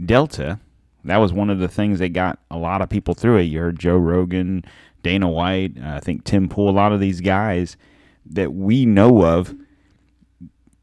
[0.05, 0.61] Delta,
[1.05, 3.43] that was one of the things that got a lot of people through it.
[3.45, 4.65] You heard Joe Rogan,
[5.03, 7.77] Dana White, uh, I think Tim Pool, a lot of these guys
[8.25, 9.55] that we know of,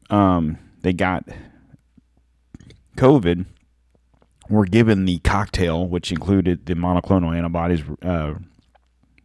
[0.08, 1.28] um, they got
[2.96, 3.44] COVID,
[4.48, 8.34] were given the cocktail, which included the monoclonal antibodies, uh,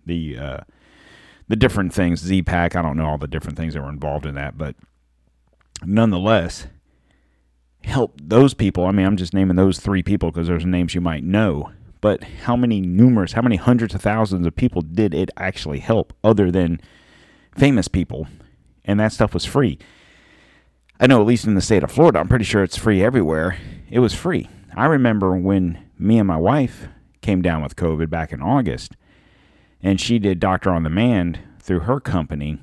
[0.08, 0.60] the uh,
[1.52, 2.78] the different things, Z-Pack.
[2.78, 4.74] I don't know all the different things that were involved in that, but
[5.84, 6.68] nonetheless,
[7.84, 8.86] help those people.
[8.86, 11.72] I mean, I'm just naming those three people because there's names you might know.
[12.00, 16.14] But how many numerous, how many hundreds of thousands of people did it actually help
[16.24, 16.80] other than
[17.58, 18.28] famous people?
[18.86, 19.78] And that stuff was free.
[21.02, 23.58] I know, at least in the state of Florida, I'm pretty sure it's free everywhere.
[23.90, 24.48] It was free.
[24.74, 26.88] I remember when me and my wife
[27.22, 28.96] came down with COVID back in August,
[29.82, 32.60] and she did Doctor on Demand through her company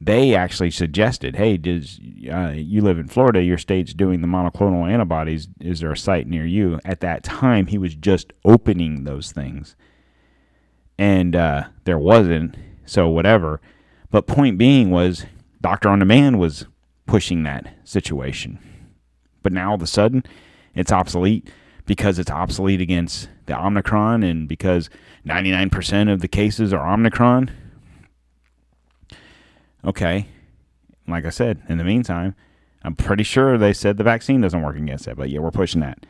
[0.00, 2.00] they actually suggested, "Hey, does
[2.32, 3.42] uh, you live in Florida?
[3.42, 5.48] Your state's doing the monoclonal antibodies.
[5.60, 9.74] Is there a site near you?" At that time, he was just opening those things,
[10.98, 12.56] and uh, there wasn't.
[12.86, 13.60] So whatever.
[14.10, 15.26] But point being was,
[15.60, 16.66] Doctor on Demand was
[17.06, 18.58] pushing that situation,
[19.42, 20.22] but now all of a sudden,
[20.74, 21.50] it's obsolete
[21.86, 24.88] because it's obsolete against the Omicron, and because
[25.28, 27.50] 99% of the cases are Omicron
[29.84, 30.26] Okay.
[31.06, 32.34] Like I said, in the meantime,
[32.82, 35.80] I'm pretty sure they said the vaccine doesn't work against that, but yeah, we're pushing
[35.80, 36.04] that.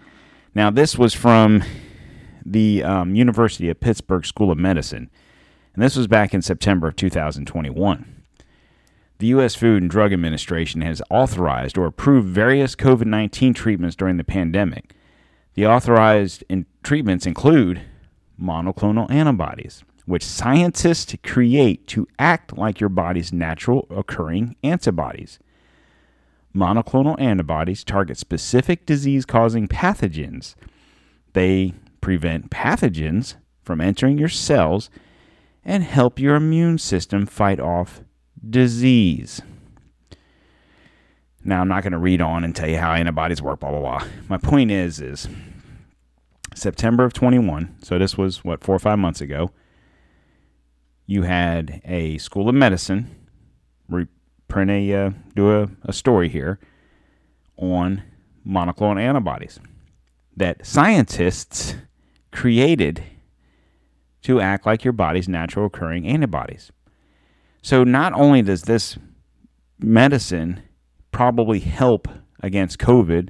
[0.54, 1.62] Now, this was from
[2.44, 5.11] the um, University of Pittsburgh School of Medicine,
[5.74, 8.22] and this was back in September of 2021.
[9.18, 9.54] The U.S.
[9.54, 14.94] Food and Drug Administration has authorized or approved various COVID 19 treatments during the pandemic.
[15.54, 17.83] The authorized in- treatments include
[18.40, 25.38] monoclonal antibodies, which scientists create to act like your body's natural occurring antibodies.
[26.55, 30.55] Monoclonal antibodies target specific disease causing pathogens.
[31.35, 34.88] They prevent pathogens from entering your cells
[35.64, 38.01] and help your immune system fight off
[38.48, 39.42] disease.
[41.44, 43.81] Now, I'm not going to read on and tell you how antibodies work, blah, blah,
[43.81, 44.05] blah.
[44.29, 45.29] My point is, is
[46.59, 49.51] September of 21, so this was, what, four or five months ago,
[51.07, 53.18] you had a school of medicine
[54.49, 56.59] print a uh, do a, a story here
[57.57, 58.03] on
[58.47, 59.61] monoclonal antibodies
[60.37, 61.77] that scientists
[62.33, 63.05] created
[64.23, 66.73] to act like your body's natural occurring antibodies.
[67.62, 68.99] So not only does this
[69.79, 70.62] medicine
[71.12, 72.09] probably help
[72.40, 73.29] against COVID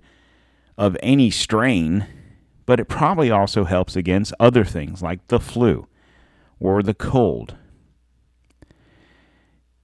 [0.76, 2.06] of any strain,
[2.68, 5.86] but it probably also helps against other things like the flu
[6.60, 7.56] or the cold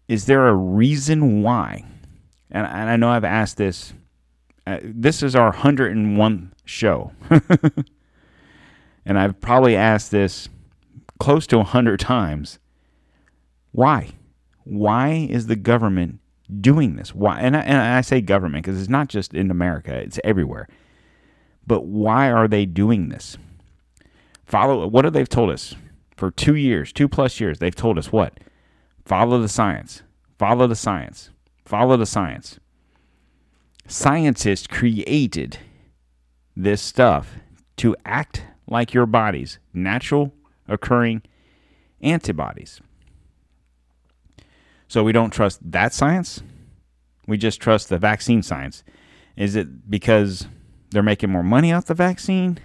[0.09, 1.85] is there a reason why?
[2.51, 3.95] And, and I know I've asked this.
[4.67, 7.13] Uh, this is our 101 show.
[9.07, 10.49] and I've probably asked this
[11.19, 12.59] close to 100 times.
[13.73, 14.11] Why?
[14.65, 16.21] Why is the government
[16.61, 17.15] doing this?
[17.15, 17.41] Why?
[17.41, 20.69] And I, and I say government because it's not just in America, it's everywhere.
[21.67, 23.39] But why are they doing this?
[24.47, 25.75] Follow what have they told us
[26.17, 27.59] for two years, two plus years?
[27.59, 28.39] They've told us what?
[29.05, 30.03] Follow the science.
[30.39, 31.31] Follow the science.
[31.65, 32.59] Follow the science.
[33.87, 35.59] Scientists created
[36.57, 37.37] this stuff
[37.77, 40.33] to act like your body's natural
[40.69, 41.23] occurring
[42.01, 42.81] antibodies.
[44.89, 46.43] So we don't trust that science.
[47.27, 48.85] We just trust the vaccine science.
[49.37, 50.47] Is it because
[50.95, 52.59] they're making more money off the vaccine?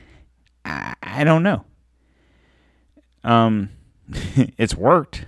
[0.64, 1.66] I, I don't know.
[3.24, 3.70] Um,
[4.58, 5.26] it's worked,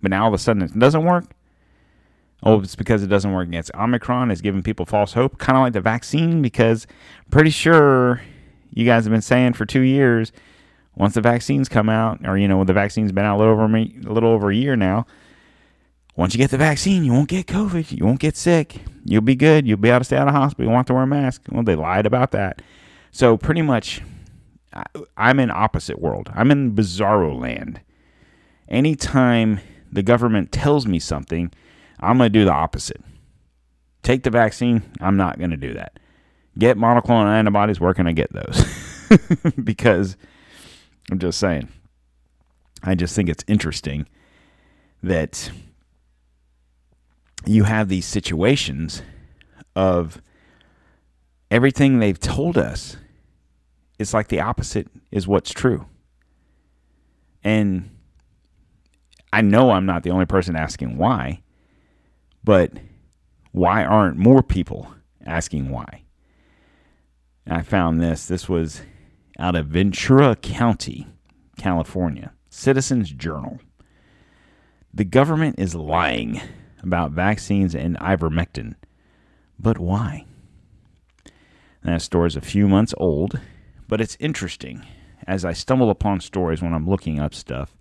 [0.00, 1.26] but now all of a sudden it doesn't work.
[2.42, 4.30] Oh, it's because it doesn't work against Omicron.
[4.30, 6.86] It's giving people false hope, kind of like the vaccine, because
[7.24, 8.22] I'm pretty sure
[8.70, 10.30] you guys have been saying for two years,
[10.94, 13.64] once the vaccines come out, or you know, the vaccine's been out a little over
[13.64, 15.06] a little over a year now.
[16.16, 17.90] Once you get the vaccine, you won't get COVID.
[17.90, 18.80] You won't get sick.
[19.04, 19.66] You'll be good.
[19.66, 20.64] You'll be able to stay out of hospital.
[20.64, 21.42] You won't have to wear a mask.
[21.50, 22.62] Well, they lied about that.
[23.10, 24.00] So pretty much,
[25.16, 26.30] I'm in opposite world.
[26.34, 27.80] I'm in bizarro land.
[28.68, 31.52] Anytime the government tells me something,
[32.00, 33.00] I'm going to do the opposite.
[34.02, 34.82] Take the vaccine.
[35.00, 35.98] I'm not going to do that.
[36.58, 37.80] Get monoclonal antibodies.
[37.80, 38.64] Where can I get those?
[39.64, 40.16] because
[41.10, 41.68] I'm just saying.
[42.82, 44.06] I just think it's interesting
[45.02, 45.50] that
[47.46, 49.02] you have these situations
[49.76, 50.20] of
[51.50, 52.96] everything they've told us
[53.98, 55.86] it's like the opposite is what's true.
[57.42, 57.90] And
[59.32, 61.42] I know I'm not the only person asking why,
[62.42, 62.72] but
[63.52, 64.92] why aren't more people
[65.24, 66.02] asking why?
[67.46, 68.26] I found this.
[68.26, 68.82] This was
[69.38, 71.06] out of Ventura County,
[71.56, 72.32] California.
[72.48, 73.60] Citizens Journal.
[74.92, 76.40] The government is lying
[76.84, 78.74] about vaccines and ivermectin.
[79.58, 80.26] But why?
[81.82, 83.40] That story is a few months old,
[83.88, 84.84] but it's interesting
[85.26, 87.76] as I stumble upon stories when I'm looking up stuff.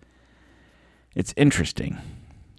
[1.16, 1.98] It's interesting.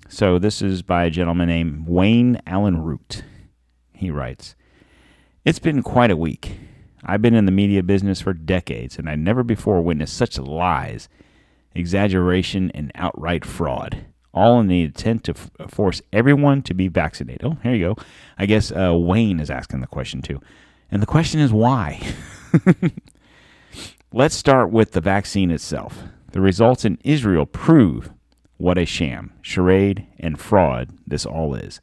[0.09, 3.25] So, this is by a gentleman named Wayne Allyn Root.
[3.95, 4.55] He writes
[5.45, 6.59] It's been quite a week.
[7.05, 11.09] I've been in the media business for decades, and I never before witnessed such lies,
[11.75, 14.05] exaggeration, and outright fraud,
[14.35, 17.45] all in the intent to f- force everyone to be vaccinated.
[17.45, 18.03] Oh, here you go.
[18.37, 20.41] I guess uh, Wayne is asking the question too.
[20.91, 22.01] And the question is why?
[24.13, 26.03] Let's start with the vaccine itself.
[26.33, 28.11] The results in Israel prove
[28.57, 31.81] what a sham, charade, and fraud this all is.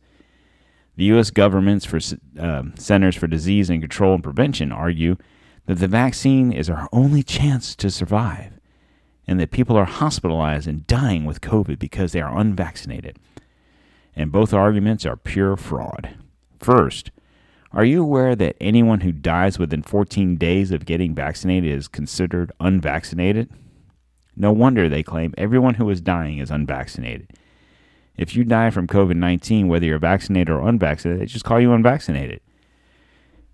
[0.96, 1.30] The U.S.
[1.32, 2.00] government's for,
[2.40, 5.18] uh, Centers for Disease and Control and Prevention argue
[5.66, 8.60] that the vaccine is our only chance to survive,
[9.27, 13.17] and that people are hospitalized and dying with COVID because they are unvaccinated.
[14.15, 16.15] And both arguments are pure fraud.
[16.60, 17.12] First,
[17.73, 22.51] are you aware that anyone who dies within 14 days of getting vaccinated is considered
[22.60, 23.49] unvaccinated?
[24.36, 27.29] No wonder they claim everyone who is dying is unvaccinated.
[28.17, 31.73] If you die from COVID 19, whether you're vaccinated or unvaccinated, they just call you
[31.73, 32.41] unvaccinated.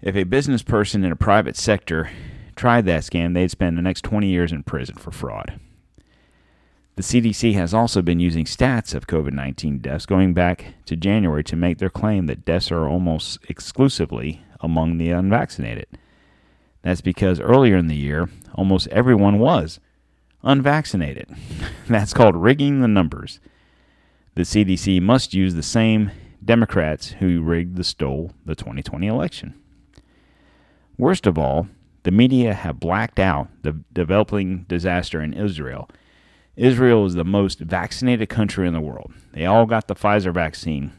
[0.01, 2.09] If a business person in a private sector
[2.57, 5.59] tried that scam, they'd spend the next 20 years in prison for fraud.
[6.95, 11.43] The CDC has also been using stats of COVID 19 deaths going back to January
[11.43, 15.85] to make their claim that deaths are almost exclusively among the unvaccinated.
[16.81, 19.79] That's because earlier in the year, almost everyone was
[20.43, 21.29] unvaccinated.
[21.87, 23.39] That's called rigging the numbers.
[24.33, 26.11] The CDC must use the same
[26.43, 29.53] Democrats who rigged the stole the 2020 election.
[30.97, 31.67] Worst of all,
[32.07, 35.89] the media have blacked out the developing disaster in Israel
[36.55, 39.11] Israel is the most vaccinated country in the world.
[39.33, 40.93] They all got the Pfizer vaccine.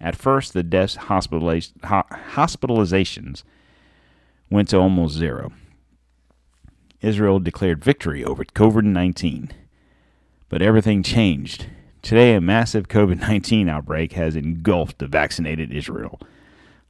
[0.00, 3.42] At first, the deaths hospitalizations
[4.50, 5.52] went to almost zero.
[7.02, 9.52] Israel declared victory over COVID 19.
[10.48, 11.66] But everything changed.
[12.00, 16.18] Today, a massive COVID 19 outbreak has engulfed the vaccinated Israel.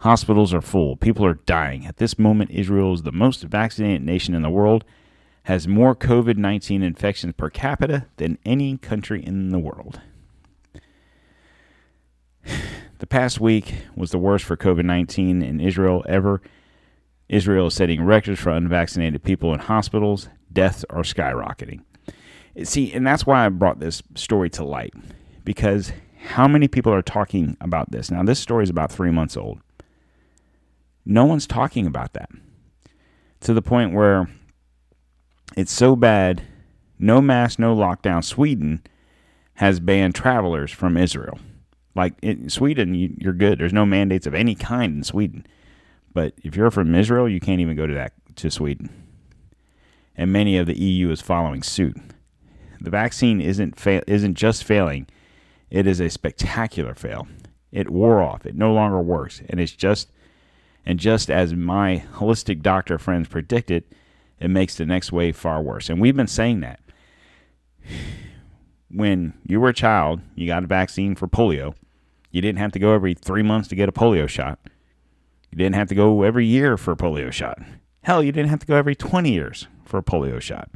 [0.05, 0.97] Hospitals are full.
[0.97, 1.87] People are dying.
[1.87, 4.85] At this moment, Israel is the most vaccinated nation in the world
[5.45, 10.01] has more COVID 19 infections per capita than any country in the world.
[12.99, 16.43] The past week was the worst for COVID 19 in Israel ever.
[17.31, 20.29] Israel is setting records for unvaccinated people in hospitals.
[20.53, 21.81] Deaths are skyrocketing.
[22.63, 24.93] See, and that's why I brought this story to light
[25.45, 25.93] because
[26.29, 28.11] how many people are talking about this?
[28.11, 29.61] Now, this story is about three months old.
[31.05, 32.31] No one's talking about that
[33.41, 34.29] to the point where
[35.57, 36.43] it's so bad,
[36.99, 38.25] no mask, no lockdown.
[38.25, 38.83] Sweden
[39.55, 41.39] has banned travelers from Israel.
[41.95, 43.59] Like in Sweden, you, you're good.
[43.59, 45.47] There's no mandates of any kind in Sweden.
[46.13, 48.91] But if you're from Israel, you can't even go to that to Sweden.
[50.17, 51.97] And many of the EU is following suit.
[52.81, 55.07] The vaccine isn't fa- isn't just failing;
[55.71, 57.27] it is a spectacular fail.
[57.73, 58.47] It wore off.
[58.47, 60.13] It no longer works, and it's just
[60.87, 63.85] and just as my holistic doctor friends predicted,
[64.39, 65.89] it makes the next wave far worse.
[65.89, 66.81] And we've been saying that.
[68.91, 71.75] When you were a child, you got a vaccine for polio.
[72.31, 74.61] You didn't have to go every three months to get a polio shot.
[75.51, 77.59] You didn't have to go every year for a polio shot.
[78.05, 80.71] Hell, you didn't have to go every 20 years for a polio shot.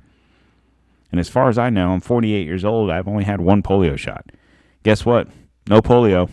[1.12, 2.90] And as far as I know, I'm 48 years old.
[2.90, 4.26] I've only had one polio shot.
[4.82, 5.28] Guess what?
[5.68, 6.28] No polio.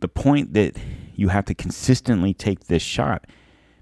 [0.00, 0.76] The point that
[1.20, 3.26] you have to consistently take this shot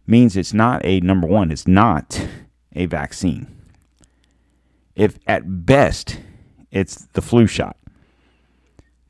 [0.09, 2.27] means it's not a number one, it's not
[2.75, 3.47] a vaccine.
[4.97, 6.19] If at best
[6.73, 7.77] it's the flu shot,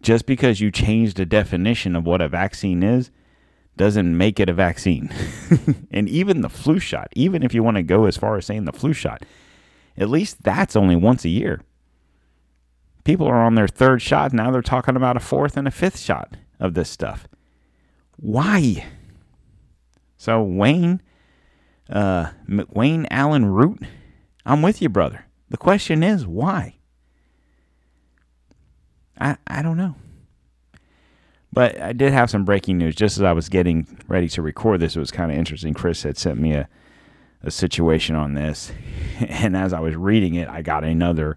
[0.03, 3.11] just because you change the definition of what a vaccine is
[3.79, 5.11] doesn't make it a vaccine.
[5.91, 8.67] and even the flu shot, even if you want to go as far as saying
[8.67, 9.25] the flu shot,
[9.97, 11.63] at least that's only once a year.
[13.05, 14.35] People are on their third shot.
[14.35, 17.27] Now they're talking about a fourth and a fifth shot of this stuff.
[18.21, 18.85] Why?
[20.17, 21.01] So, Wayne,
[21.89, 23.81] uh, Wayne Allyn Root,
[24.45, 25.25] I'm with you, brother.
[25.49, 26.75] The question is, why?
[29.21, 29.95] I, I don't know.
[31.53, 34.81] But I did have some breaking news just as I was getting ready to record
[34.81, 34.97] this.
[34.97, 35.73] It was kind of interesting.
[35.73, 36.69] Chris had sent me a,
[37.43, 38.73] a situation on this.
[39.21, 41.37] And as I was reading it, I got another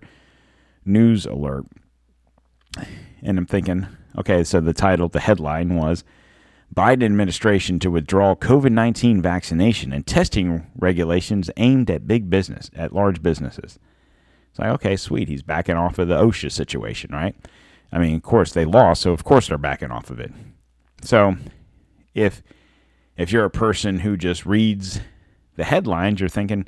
[0.86, 1.66] news alert.
[3.24, 3.88] And I'm thinking,
[4.20, 6.04] okay, so the title, the headline was
[6.74, 12.94] Biden administration to withdraw COVID 19 vaccination and testing regulations aimed at big business, at
[12.94, 13.78] large businesses.
[14.50, 15.28] It's like, okay, sweet.
[15.28, 17.36] He's backing off of the OSHA situation, right?
[17.92, 20.32] I mean, of course they lost, so of course they're backing off of it.
[21.04, 21.36] So
[22.14, 22.42] if
[23.18, 25.02] if you're a person who just reads
[25.58, 26.68] the headlines, you're thinking,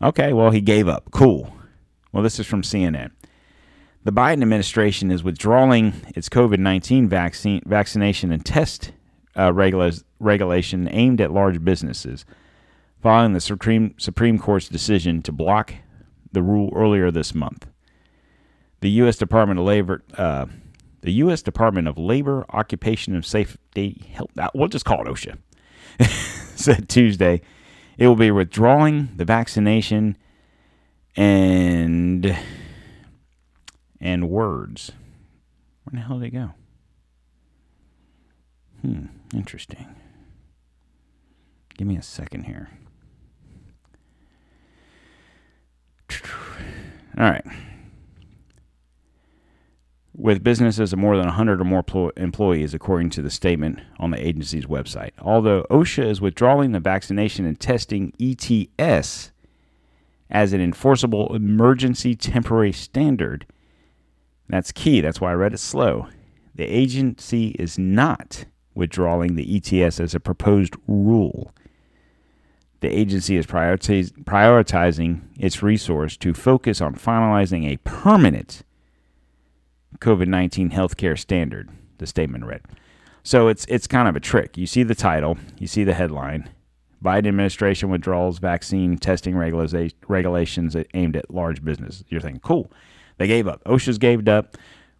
[0.00, 1.10] okay, well he gave up.
[1.10, 1.52] Cool.
[2.12, 3.10] Well, this is from CNN.
[4.04, 8.92] The Biden administration is withdrawing its COVID 19 vaccine, vaccination and test
[9.38, 12.24] uh, regula- regulation aimed at large businesses,
[13.00, 15.74] following the Supreme, Supreme Court's decision to block
[16.32, 17.66] the rule earlier this month
[18.82, 19.16] the U.S.
[19.16, 20.46] Department of Labor, uh,
[21.02, 21.40] the U.S.
[21.40, 25.38] Department of Labor, Occupation and Safety, Health, uh, we'll just call it OSHA,
[26.58, 27.40] said Tuesday
[27.96, 30.16] it will be withdrawing the vaccination
[31.14, 32.36] and
[34.02, 34.92] and words.
[35.84, 36.50] Where the hell did they go?
[38.82, 39.86] Hmm, interesting.
[41.78, 42.70] Give me a second here.
[47.18, 47.44] All right
[50.14, 54.10] with businesses of more than 100 or more pl- employees, according to the statement on
[54.10, 55.12] the agency's website.
[55.20, 59.32] Although OSHA is withdrawing the vaccination and testing ETS
[60.30, 63.46] as an enforceable emergency temporary standard,
[64.52, 65.00] that's key.
[65.00, 66.08] That's why I read it slow.
[66.54, 68.44] The agency is not
[68.74, 71.54] withdrawing the ETS as a proposed rule.
[72.80, 78.62] The agency is prioritizing its resource to focus on finalizing a permanent
[80.00, 82.60] COVID 19 healthcare standard, the statement read.
[83.22, 84.58] So it's, it's kind of a trick.
[84.58, 86.50] You see the title, you see the headline
[87.02, 92.04] Biden administration withdraws vaccine testing regula- regulations aimed at large business.
[92.08, 92.70] You're thinking, cool.
[93.18, 93.62] They gave up.
[93.64, 94.56] OSHA's gave up.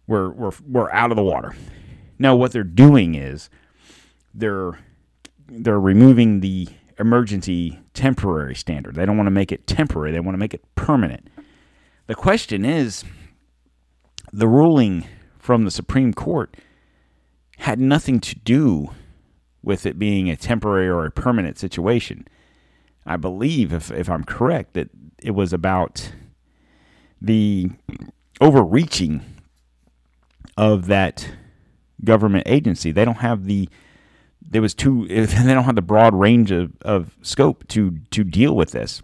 [0.07, 1.55] We're, we're, we're out of the water.
[2.19, 3.49] No, what they're doing is
[4.33, 4.79] they're
[5.47, 6.67] they're removing the
[6.99, 8.95] emergency temporary standard.
[8.95, 10.11] They don't want to make it temporary.
[10.11, 11.29] They want to make it permanent.
[12.07, 13.03] The question is,
[14.31, 15.05] the ruling
[15.37, 16.55] from the Supreme Court
[17.57, 18.91] had nothing to do
[19.61, 22.27] with it being a temporary or a permanent situation.
[23.05, 24.89] I believe, if, if I'm correct, that
[25.21, 26.13] it was about
[27.23, 27.71] the
[28.41, 29.23] overreaching
[30.57, 31.31] of that
[32.03, 32.91] government agency.
[32.91, 33.69] They don't have the
[34.41, 38.55] there was too they don't have the broad range of, of scope to to deal
[38.55, 39.01] with this.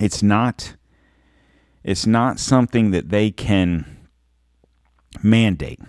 [0.00, 0.76] It's not
[1.82, 4.08] it's not something that they can
[5.22, 5.80] mandate.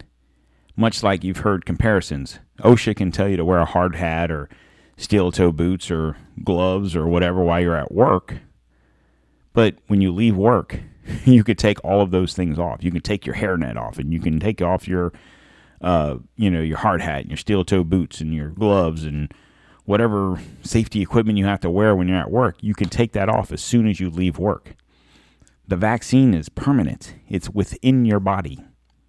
[0.76, 4.50] Much like you've heard comparisons, OSHA can tell you to wear a hard hat or
[4.98, 8.36] steel toe boots or gloves or whatever while you're at work.
[9.54, 10.82] But when you leave work,
[11.26, 12.84] you could take all of those things off.
[12.84, 15.14] You can take your hairnet off and you can take off your
[15.82, 19.32] uh, you know, your hard hat and your steel toe boots and your gloves and
[19.86, 23.30] whatever safety equipment you have to wear when you're at work, you can take that
[23.30, 24.76] off as soon as you leave work.
[25.68, 27.16] The vaccine is permanent.
[27.28, 28.64] It's within your body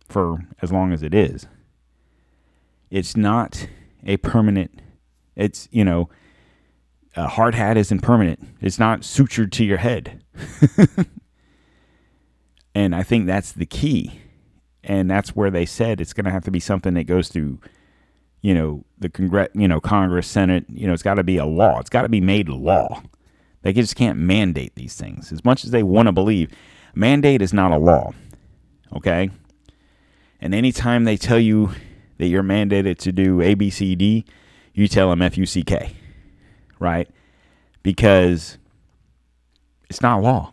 [0.09, 1.47] for as long as it is.
[2.91, 3.69] It's not
[4.05, 4.81] a permanent,
[5.35, 6.09] it's, you know,
[7.17, 8.47] a hard hat isn't permanent.
[8.61, 10.23] It's not sutured to your head.
[12.77, 14.21] and I think that's the key.
[14.85, 17.59] And that's where they said it's going to have to be something that goes through,
[18.43, 20.67] you know, the Congress, you know, Congress, Senate.
[20.69, 21.81] You know, it's got to be a law.
[21.81, 23.03] It's got to be made law.
[23.63, 26.51] They just can't mandate these things as much as they want to believe.
[26.95, 28.13] Mandate is not a law.
[28.95, 29.31] Okay,
[30.39, 31.71] And anytime they tell you
[32.19, 34.27] that you're mandated to do A, B, C, D,
[34.75, 35.97] you tell them F, U, C, K,
[36.79, 37.09] right?
[37.83, 38.59] Because
[39.89, 40.53] it's not law.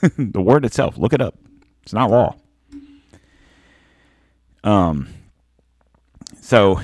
[0.18, 1.38] the word itself, look it up.
[1.82, 2.36] It's not law.
[4.64, 5.08] Um,
[6.40, 6.80] so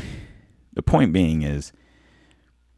[0.72, 1.72] the point being is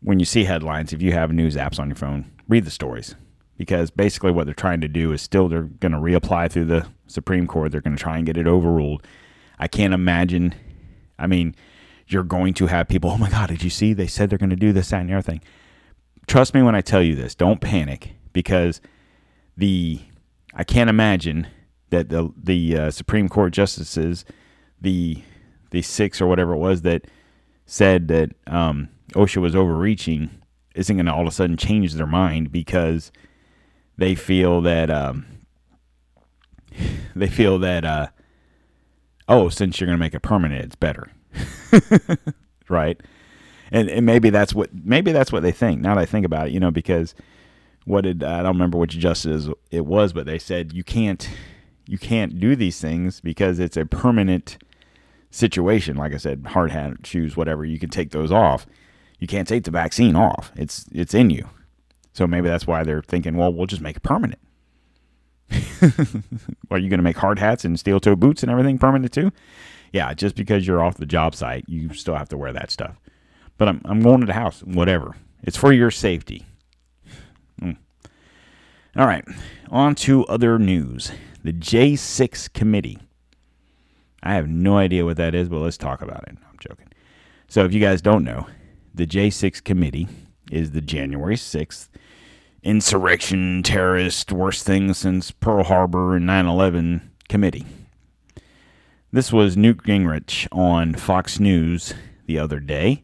[0.01, 3.14] when you see headlines, if you have news apps on your phone, read the stories
[3.57, 6.87] because basically what they're trying to do is still they're going to reapply through the
[7.07, 7.70] Supreme Court.
[7.72, 9.07] They're going to try and get it overruled.
[9.59, 10.55] I can't imagine.
[11.18, 11.55] I mean,
[12.07, 13.93] you're going to have people, oh my God, did you see?
[13.93, 15.43] They said they're going to do this, that, and the other thing.
[16.26, 17.35] Trust me when I tell you this.
[17.35, 18.80] Don't panic because
[19.57, 20.01] the
[20.55, 21.48] I can't imagine
[21.90, 24.24] that the the uh, Supreme Court justices,
[24.80, 25.22] the
[25.70, 27.07] the six or whatever it was that
[27.66, 30.30] said that um, OSHA was overreaching,
[30.74, 33.11] isn't going to all of a sudden change their mind because
[33.96, 35.26] they feel that um,
[37.16, 38.09] they feel that uh,
[39.28, 41.11] oh, since you're going to make it permanent, it's better,
[42.68, 43.00] right?
[43.70, 45.80] And, and maybe that's what maybe that's what they think.
[45.80, 47.14] Now that I think about it, you know, because
[47.85, 51.28] what did I don't remember which justice it was, but they said you can't
[51.87, 54.59] you can't do these things because it's a permanent
[55.30, 55.97] situation.
[55.97, 58.66] Like I said, hard hat, shoes, whatever, you can take those off.
[59.18, 60.53] You can't take the vaccine off.
[60.57, 61.49] It's it's in you.
[62.12, 64.41] So maybe that's why they're thinking, well, we'll just make it permanent.
[66.70, 69.32] Are you going to make hard hats and steel toe boots and everything permanent too?
[69.93, 73.01] Yeah, just because you're off the job site, you still have to wear that stuff.
[73.59, 75.16] But I'm, I'm going to the house, whatever.
[75.43, 76.47] It's for your safety.
[78.97, 79.24] All right,
[79.70, 81.11] on to other news.
[81.42, 82.99] The J6 committee.
[84.22, 86.36] I have no idea what that is, but let's talk about it.
[86.49, 86.86] I'm joking.
[87.49, 88.47] So, if you guys don't know,
[88.95, 90.07] the J6 committee
[90.53, 91.88] is the January 6th
[92.62, 97.66] insurrection, terrorist, worst thing since Pearl Harbor and 9 11 committee.
[99.11, 101.95] This was Newt Gingrich on Fox News
[102.26, 103.03] the other day,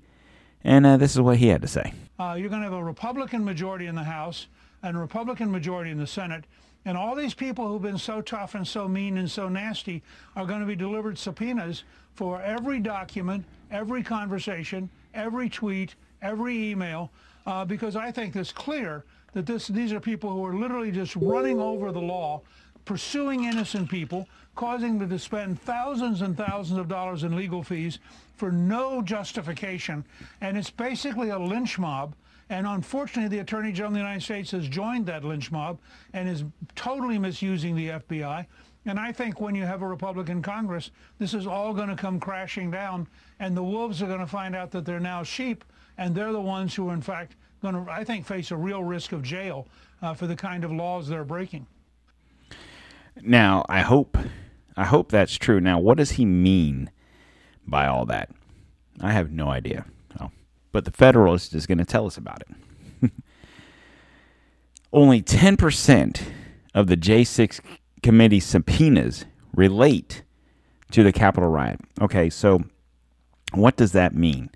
[0.62, 1.92] and uh, this is what he had to say.
[2.16, 4.46] Uh, you're going to have a Republican majority in the House
[4.82, 6.44] and Republican majority in the Senate.
[6.84, 10.02] And all these people who've been so tough and so mean and so nasty
[10.34, 17.10] are going to be delivered subpoenas for every document, every conversation, every tweet, every email,
[17.46, 21.16] uh, because I think it's clear that this, these are people who are literally just
[21.16, 22.42] running over the law,
[22.84, 24.26] pursuing innocent people,
[24.56, 27.98] causing them to spend thousands and thousands of dollars in legal fees
[28.36, 30.04] for no justification.
[30.40, 32.14] And it's basically a lynch mob.
[32.50, 35.78] And unfortunately, the Attorney General of the United States has joined that lynch mob
[36.12, 36.44] and is
[36.74, 38.44] totally misusing the FBI.
[38.86, 42.18] And I think when you have a Republican Congress, this is all going to come
[42.18, 43.06] crashing down,
[43.38, 45.64] and the wolves are going to find out that they're now sheep,
[45.96, 48.82] and they're the ones who are, in fact, going to, I think, face a real
[48.82, 49.68] risk of jail
[50.02, 51.66] uh, for the kind of laws they're breaking.
[53.22, 54.18] Now, I hope,
[54.76, 55.60] I hope that's true.
[55.60, 56.90] Now, what does he mean
[57.64, 58.30] by all that?
[59.00, 59.84] I have no idea.
[60.72, 63.10] But the Federalist is going to tell us about it.
[64.92, 66.22] Only 10%
[66.74, 67.60] of the J6
[68.02, 70.22] committee subpoenas relate
[70.92, 71.80] to the Capitol riot.
[72.00, 72.62] Okay, so
[73.52, 74.50] what does that mean?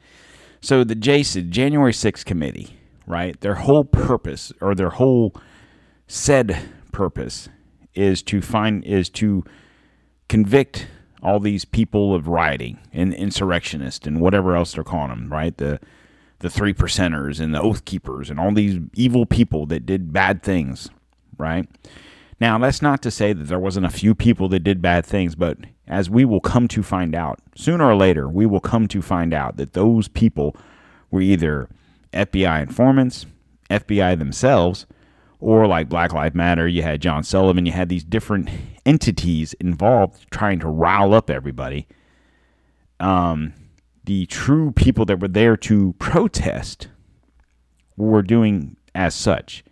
[0.60, 3.38] So the J6, January 6th committee, right?
[3.40, 5.34] Their whole purpose or their whole
[6.06, 7.48] said purpose
[7.94, 9.44] is to find is to
[10.28, 10.86] convict
[11.22, 15.56] all these people of rioting and insurrectionists and whatever else they're calling them, right?
[15.56, 15.80] The
[16.44, 20.42] the three percenters and the oath keepers and all these evil people that did bad
[20.42, 20.90] things,
[21.38, 21.66] right?
[22.38, 25.34] Now, that's not to say that there wasn't a few people that did bad things,
[25.34, 25.56] but
[25.88, 29.32] as we will come to find out, sooner or later, we will come to find
[29.32, 30.54] out that those people
[31.10, 31.70] were either
[32.12, 33.24] FBI informants,
[33.70, 34.84] FBI themselves,
[35.40, 38.50] or like Black Lives Matter, you had John Sullivan, you had these different
[38.84, 41.86] entities involved trying to rile up everybody.
[43.00, 43.54] Um,
[44.04, 46.88] the true people that were there to protest
[47.96, 49.64] were doing as such.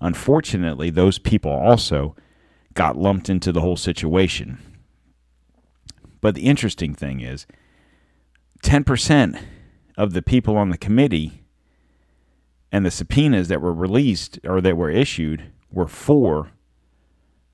[0.00, 2.16] Unfortunately, those people also
[2.74, 4.58] got lumped into the whole situation.
[6.20, 7.46] But the interesting thing is
[8.62, 9.42] 10%
[9.96, 11.44] of the people on the committee
[12.72, 16.52] and the subpoenas that were released or that were issued were for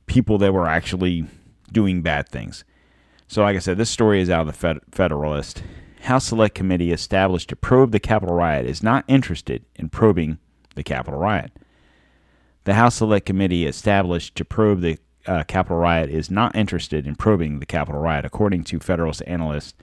[0.07, 1.27] people that were actually
[1.73, 2.65] doing bad things.
[3.29, 5.63] So, like I said, this story is out of the Federalist.
[6.07, 10.39] House Select Committee established to probe the Capitol riot is not interested in probing
[10.77, 11.51] the Capitol riot.
[12.63, 17.17] The House Select Committee established to probe the uh, Capitol riot is not interested in
[17.17, 19.75] probing the Capitol riot, according to Federalist analysts.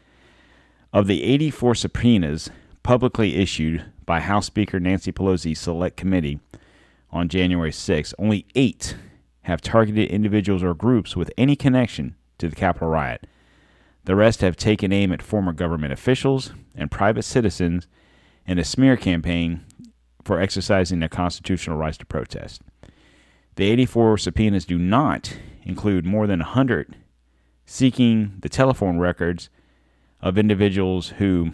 [0.93, 2.49] Of the 84 subpoenas
[2.83, 6.39] publicly issued by House Speaker Nancy Pelosi's Select Committee
[7.11, 8.95] on January 6, only eight
[9.41, 13.27] have targeted individuals or groups with any connection to the Capitol riot.
[14.05, 17.87] The rest have taken aim at former government officials and private citizens
[18.45, 19.63] in a smear campaign
[20.23, 22.61] for exercising their constitutional rights to protest.
[23.55, 26.95] The 84 subpoenas do not include more than 100
[27.65, 29.49] seeking the telephone records
[30.21, 31.51] of individuals who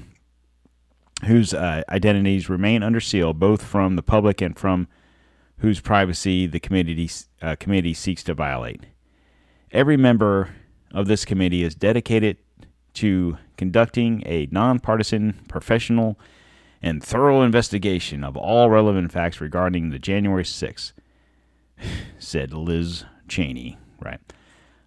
[1.25, 4.87] whose uh, identities remain under seal both from the public and from
[5.57, 7.09] whose privacy the committee
[7.41, 8.85] uh, committee seeks to violate.
[9.71, 10.49] Every member
[10.93, 12.37] of this committee is dedicated
[12.95, 16.19] to conducting a nonpartisan, professional,
[16.81, 20.93] and thorough investigation of all relevant facts regarding the January 6th,
[22.19, 24.19] said Liz Cheney, right?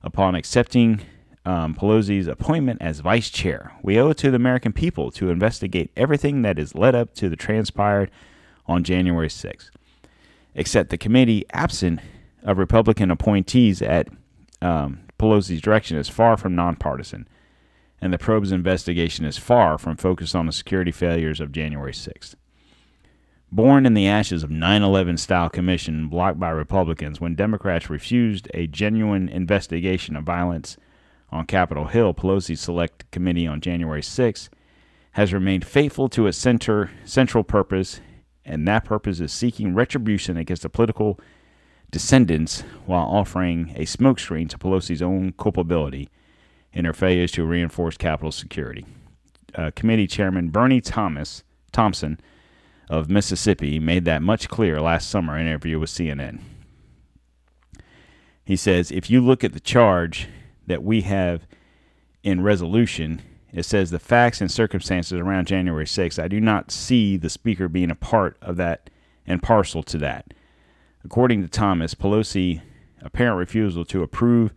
[0.03, 1.03] Upon accepting
[1.44, 5.90] um, Pelosi's appointment as vice chair, we owe it to the American people to investigate
[5.96, 8.11] everything that has led up to the transpired
[8.66, 9.70] on January 6th.
[10.55, 12.00] Except the committee, absent
[12.42, 14.09] of Republican appointees at
[14.61, 17.28] um, Pelosi's direction, is far from nonpartisan
[18.02, 22.34] and the probe's investigation is far from focused on the security failures of January 6th.
[23.52, 28.48] Born in the ashes of 9 11 style commission blocked by Republicans when Democrats refused
[28.52, 30.76] a genuine investigation of violence
[31.30, 34.50] on Capitol Hill, Pelosi's Select Committee on January 6
[35.12, 38.00] has remained faithful to its center, central purpose,
[38.44, 41.20] and that purpose is seeking retribution against the political
[41.93, 46.09] descendants while offering a smokescreen to Pelosi's own culpability
[46.72, 48.84] in her failures to reinforce Capitol security.
[49.55, 52.18] Uh, committee Chairman Bernie Thomas Thompson
[52.88, 56.40] of Mississippi made that much clear last summer in an interview with CNN.
[58.45, 60.28] He says, if you look at the charge
[60.66, 61.47] that we have
[62.22, 63.20] in resolution,
[63.53, 66.22] it says the facts and circumstances around January 6th.
[66.22, 68.88] I do not see the Speaker being a part of that
[69.26, 70.32] and parcel to that.
[71.05, 72.62] According to Thomas, Pelosi'
[73.00, 74.53] apparent refusal to approve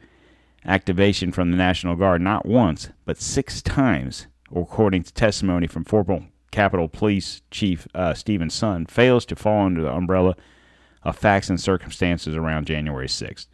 [0.63, 6.27] activation from the National Guard not once, but six times, according to testimony from former
[6.51, 10.35] Capitol Police Chief uh, Steven Sund, fails to fall under the umbrella
[11.03, 13.47] of facts and circumstances around January 6th.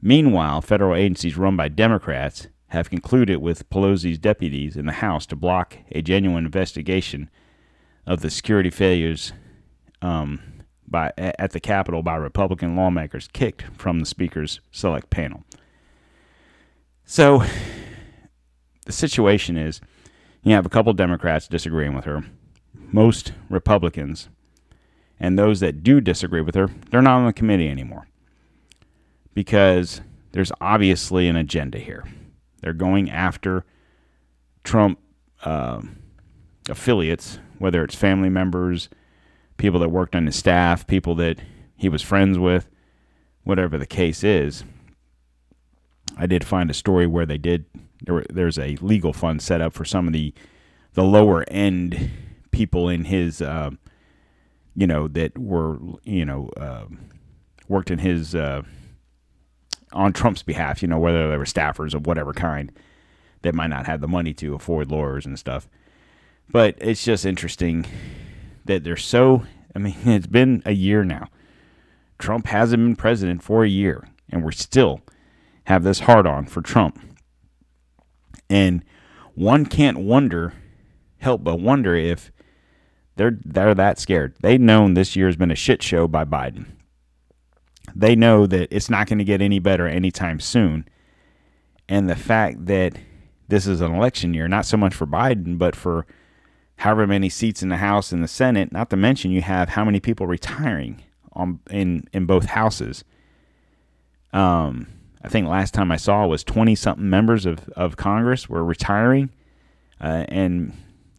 [0.00, 5.36] Meanwhile, federal agencies run by Democrats have concluded with Pelosi's deputies in the House to
[5.36, 7.30] block a genuine investigation
[8.06, 9.32] of the security failures
[10.02, 10.40] um,
[10.86, 15.44] by at the Capitol by Republican lawmakers kicked from the Speaker's select panel.
[17.04, 17.44] So
[18.86, 19.80] the situation is
[20.42, 22.24] you have a couple Democrats disagreeing with her.
[22.74, 24.28] Most Republicans
[25.18, 28.08] and those that do disagree with her, they're not on the committee anymore.
[29.32, 30.00] Because
[30.32, 32.04] there's obviously an agenda here.
[32.60, 33.64] They're going after
[34.64, 34.98] Trump
[35.44, 35.82] uh,
[36.68, 38.88] affiliates, whether it's family members,
[39.56, 41.38] people that worked on his staff, people that
[41.76, 42.68] he was friends with,
[43.44, 44.64] whatever the case is.
[46.16, 47.66] I did find a story where they did
[48.04, 50.32] there there's a legal fund set up for some of the
[50.94, 52.10] the lower end
[52.50, 53.70] people in his uh,
[54.76, 56.84] you know that were you know uh,
[57.68, 58.62] worked in his uh,
[59.92, 62.72] on Trump's behalf you know whether they were staffers of whatever kind
[63.42, 65.68] that might not have the money to afford lawyers and stuff
[66.50, 67.86] but it's just interesting
[68.64, 69.44] that they're so
[69.74, 71.28] I mean it's been a year now
[72.18, 75.00] Trump hasn't been president for a year and we're still
[75.64, 77.00] have this hard on for Trump.
[78.48, 78.84] And
[79.34, 80.52] one can't wonder,
[81.18, 82.30] help but wonder if
[83.16, 84.34] they're they're that scared.
[84.40, 86.66] They know this year has been a shit show by Biden.
[87.94, 90.88] They know that it's not going to get any better anytime soon.
[91.88, 92.96] And the fact that
[93.48, 96.06] this is an election year, not so much for Biden, but for
[96.76, 99.84] however many seats in the House and the Senate, not to mention you have how
[99.84, 101.02] many people retiring
[101.32, 103.04] on in in both houses.
[104.32, 104.88] Um
[105.24, 109.30] I think last time I saw was 20 something members of, of Congress were retiring.
[109.98, 110.74] Uh, and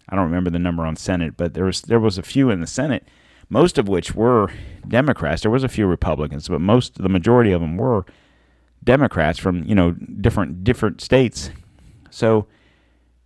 [0.08, 2.62] I don't remember the number on Senate, but there was there was a few in
[2.62, 3.08] the Senate,
[3.50, 4.52] most of which were
[4.88, 5.42] Democrats.
[5.42, 8.06] There was a few Republicans, but most the majority of them were
[8.84, 11.50] Democrats from you know different different states.
[12.12, 12.46] So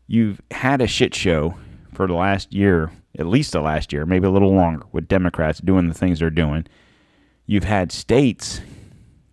[0.08, 1.56] you've had a shit show
[2.00, 5.60] for the last year, at least the last year, maybe a little longer, with Democrats
[5.60, 6.66] doing the things they're doing.
[7.46, 8.62] You've had states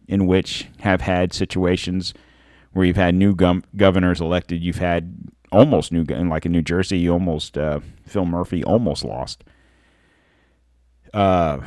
[0.08, 2.12] in which have had situations
[2.72, 4.64] where you've had new gum- governors elected.
[4.64, 5.14] You've had
[5.52, 9.44] almost new, like in New Jersey, you almost uh, Phil Murphy almost lost.
[11.14, 11.60] Uh,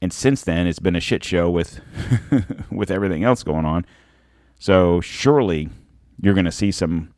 [0.00, 1.80] and since then, it's been a shit show with
[2.70, 3.84] with everything else going on.
[4.58, 5.68] So surely
[6.22, 7.12] you're going to see some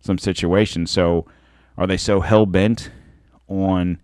[0.00, 0.90] some situations.
[0.90, 1.26] So
[1.76, 2.90] are they so hell bent
[3.48, 4.00] on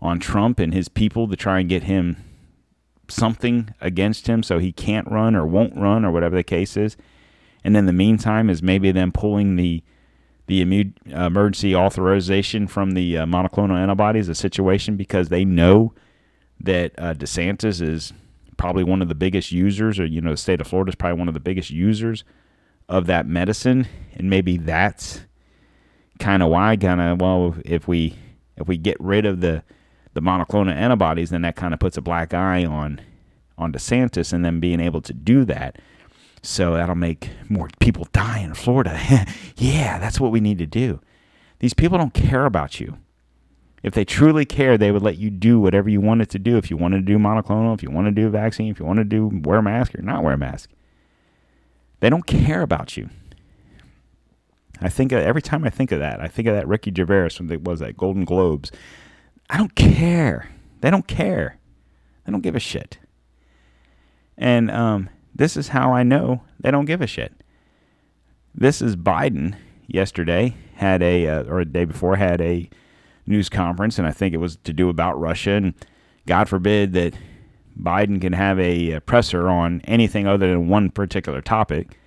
[0.00, 2.16] on Trump and his people to try and get him
[3.08, 6.96] something against him so he can't run or won't run or whatever the case is.
[7.62, 9.82] and in the meantime is maybe them pulling the
[10.46, 10.60] the
[11.06, 15.94] emergency authorization from the uh, monoclonal antibodies a situation because they know
[16.60, 18.12] that uh, DeSantis is
[18.56, 21.18] probably one of the biggest users, or you know, the state of Florida is probably
[21.18, 22.24] one of the biggest users
[22.92, 25.22] of that medicine, and maybe that's
[26.20, 28.14] kind of why, kind of well, if we
[28.56, 29.64] if we get rid of the
[30.12, 33.00] the monoclonal antibodies, then that kind of puts a black eye on
[33.56, 35.78] on DeSantis and them being able to do that.
[36.42, 39.00] So that'll make more people die in Florida.
[39.56, 41.00] yeah, that's what we need to do.
[41.60, 42.98] These people don't care about you.
[43.82, 46.58] If they truly care, they would let you do whatever you wanted to do.
[46.58, 48.98] If you wanted to do monoclonal, if you want to do vaccine, if you want
[48.98, 50.68] to do wear a mask or not wear a mask,
[52.02, 53.08] they don't care about you.
[54.80, 57.46] I think every time I think of that, I think of that Ricky Gervais from
[57.46, 58.72] the was that Golden Globes.
[59.48, 60.50] I don't care.
[60.80, 61.58] They don't care.
[62.24, 62.98] They don't give a shit.
[64.36, 67.32] And um, this is how I know they don't give a shit.
[68.52, 69.54] This is Biden
[69.86, 72.68] yesterday had a uh, or a day before had a
[73.28, 75.52] news conference, and I think it was to do about Russia.
[75.52, 75.74] And
[76.26, 77.14] God forbid that
[77.80, 81.98] Biden can have a, a presser on anything other than one particular topic.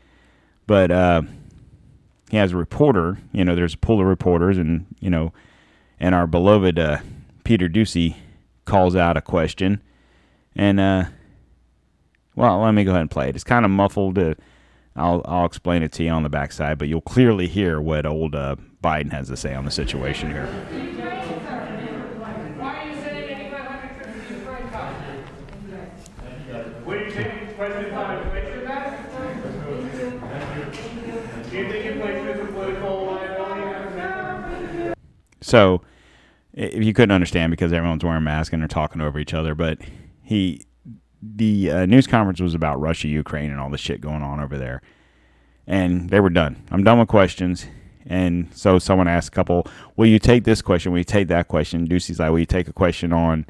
[0.68, 1.24] But uh,
[2.30, 3.18] he has a reporter.
[3.32, 5.34] You know, there's a pool of reporters, and you know,
[6.00, 7.00] and our beloved uh,
[7.44, 8.16] Peter Doocy
[8.66, 9.82] calls out a question,
[10.56, 11.06] and uh,
[12.36, 13.36] well, let me go ahead and play it.
[13.36, 14.18] It's kind of muffled.
[14.18, 14.36] Uh,
[14.96, 18.34] I'll I'll explain it to you on the backside, but you'll clearly hear what old
[18.34, 21.25] uh, Biden has to say on the situation here.
[35.46, 35.82] So,
[36.54, 39.78] if you couldn't understand because everyone's wearing masks and they're talking over each other, but
[40.24, 40.66] he
[41.22, 44.58] the uh, news conference was about Russia, Ukraine, and all the shit going on over
[44.58, 44.82] there.
[45.68, 46.64] And they were done.
[46.72, 47.66] I'm done with questions.
[48.06, 50.92] And so someone asked a couple, "Will you take this question?
[50.92, 53.46] Will you take that question?" Doocy's like, "Will you take a question on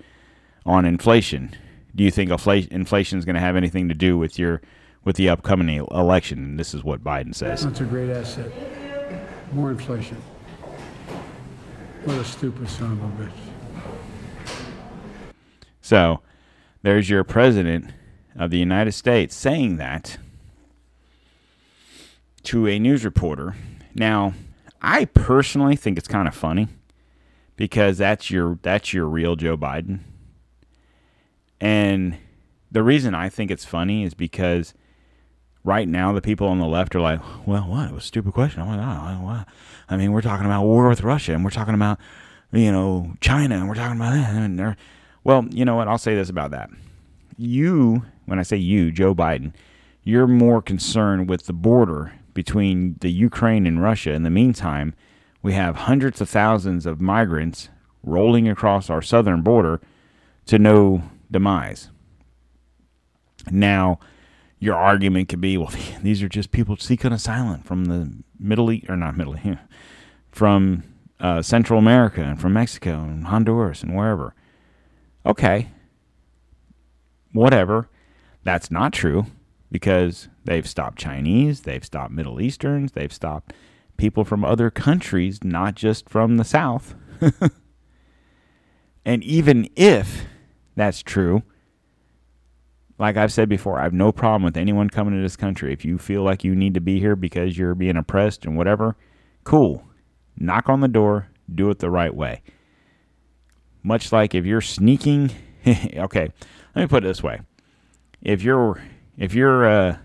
[0.65, 1.55] on inflation?
[1.95, 4.61] Do you think inflation is going to have anything to do with your
[5.03, 7.63] with the upcoming election?" And this is what Biden says.
[7.63, 8.51] That's a great asset.
[9.53, 10.17] More inflation.
[12.05, 13.31] What a stupid son of a bitch.
[15.81, 16.21] So
[16.83, 17.89] there's your president
[18.35, 20.19] of the United States saying that
[22.43, 23.55] to a news reporter.
[23.95, 24.35] Now,
[24.83, 26.67] I personally think it's kind of funny
[27.55, 30.01] because that's your that's your real Joe Biden.
[31.59, 32.17] And
[32.71, 34.75] the reason I think it's funny is because
[35.66, 37.89] right now the people on the left are like, well, what?
[37.89, 38.61] It was a stupid question.
[38.61, 39.47] I'm like, oh, what?
[39.89, 41.99] I mean, we're talking about war with Russia and we're talking about,
[42.51, 44.34] you know, China and we're talking about that.
[44.36, 44.76] And
[45.24, 45.88] well, you know what?
[45.88, 46.70] I'll say this about that.
[47.36, 49.53] You, when I say you, Joe Biden,
[50.03, 54.13] you're more concerned with the border between the Ukraine and Russia.
[54.13, 54.93] In the meantime,
[55.41, 57.70] we have hundreds of thousands of migrants
[58.03, 59.82] rolling across our southern border
[60.45, 61.89] to no demise.
[63.49, 63.99] Now,
[64.59, 68.89] your argument could be, well, these are just people seeking asylum from the Middle East,
[68.89, 69.59] or not Middle East,
[70.31, 70.83] from
[71.19, 74.33] uh, Central America and from Mexico and Honduras and wherever.
[75.25, 75.69] Okay,
[77.31, 77.89] whatever.
[78.43, 79.25] That's not true
[79.71, 83.53] because they've stopped Chinese, they've stopped Middle Easterns, they've stopped
[83.97, 86.95] people from other countries, not just from the South.
[89.05, 90.25] and even if
[90.75, 91.43] that's true,
[92.97, 95.73] like I've said before, I have no problem with anyone coming to this country.
[95.73, 98.95] If you feel like you need to be here because you're being oppressed and whatever,
[99.43, 99.83] cool.
[100.37, 102.41] Knock on the door, do it the right way.
[103.83, 105.31] Much like if you're sneaking,
[105.67, 106.29] okay,
[106.75, 107.41] let me put it this way:
[108.21, 108.81] if you're
[109.17, 109.97] if you're uh,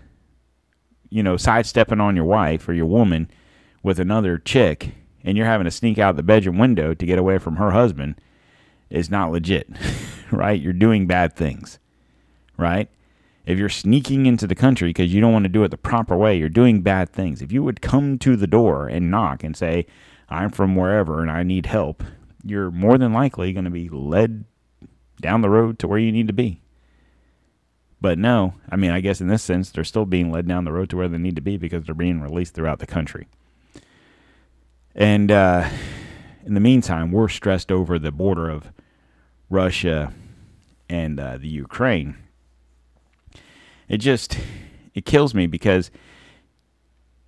[1.09, 3.29] you know sidestepping on your wife or your woman
[3.83, 7.37] with another chick, and you're having to sneak out the bedroom window to get away
[7.39, 8.15] from her husband,
[8.89, 9.67] is not legit,
[10.31, 10.61] right?
[10.61, 11.79] You're doing bad things
[12.57, 12.89] right?
[13.45, 16.15] If you're sneaking into the country because you don't want to do it the proper
[16.15, 17.41] way, you're doing bad things.
[17.41, 19.87] If you would come to the door and knock and say,
[20.29, 22.03] I'm from wherever and I need help,
[22.45, 24.45] you're more than likely going to be led
[25.19, 26.61] down the road to where you need to be.
[27.99, 30.71] But no, I mean, I guess in this sense, they're still being led down the
[30.71, 33.27] road to where they need to be because they're being released throughout the country.
[34.95, 35.69] And uh,
[36.45, 38.71] in the meantime, we're stressed over the border of
[39.49, 40.13] Russia
[40.89, 42.17] and uh, the Ukraine
[43.91, 44.39] it just
[44.95, 45.91] it kills me because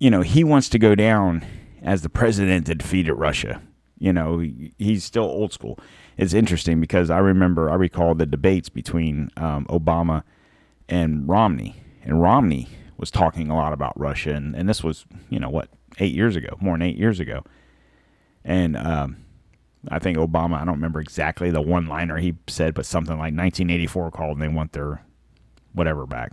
[0.00, 1.44] you know he wants to go down
[1.82, 3.60] as the president that defeated Russia.
[3.98, 4.42] You know
[4.78, 5.78] he's still old school.
[6.16, 10.22] It's interesting because I remember I recall the debates between um, Obama
[10.88, 15.38] and Romney, and Romney was talking a lot about Russia, and, and this was, you
[15.38, 17.42] know, what, eight years ago, more than eight years ago.
[18.44, 19.16] And um,
[19.88, 23.34] I think Obama, I don't remember exactly the one liner he said, but something like
[23.34, 25.02] 1984 called and they want their
[25.72, 26.32] whatever back.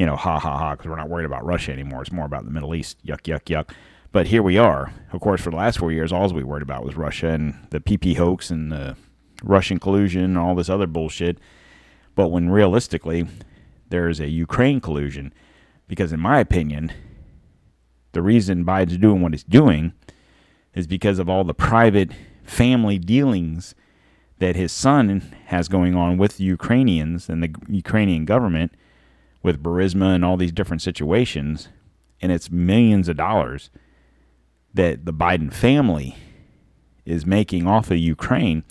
[0.00, 2.00] You know, ha ha ha, because we're not worried about Russia anymore.
[2.00, 2.96] It's more about the Middle East.
[3.04, 3.70] Yuck, yuck, yuck.
[4.12, 4.94] But here we are.
[5.12, 7.80] Of course, for the last four years, all we worried about was Russia and the
[7.80, 8.96] PP hoax and the
[9.42, 11.36] Russian collusion and all this other bullshit.
[12.14, 13.26] But when realistically,
[13.90, 15.34] there is a Ukraine collusion,
[15.86, 16.94] because in my opinion,
[18.12, 19.92] the reason Biden's doing what he's doing
[20.74, 22.10] is because of all the private
[22.42, 23.74] family dealings
[24.38, 28.72] that his son has going on with the Ukrainians and the Ukrainian government
[29.42, 31.68] with Burisma and all these different situations.
[32.20, 33.70] And it's millions of dollars
[34.74, 36.16] that the Biden family
[37.04, 38.62] is making off of Ukraine.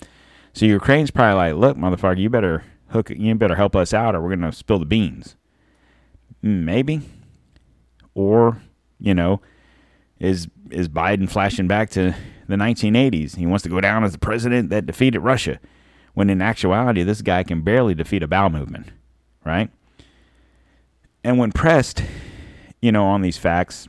[0.52, 4.20] So Ukraine's probably like, look, motherfucker, you better hook, you better help us out, or
[4.20, 5.36] we're gonna spill the beans.
[6.42, 7.02] Hmm, maybe,
[8.14, 8.60] or
[8.98, 9.40] you know,
[10.18, 12.14] is is Biden flashing back to
[12.48, 13.36] the 1980s?
[13.36, 15.60] He wants to go down as the president that defeated Russia,
[16.14, 18.88] when in actuality, this guy can barely defeat a bowel movement,
[19.44, 19.70] right?
[21.22, 22.02] And when pressed,
[22.80, 23.88] you know, on these facts,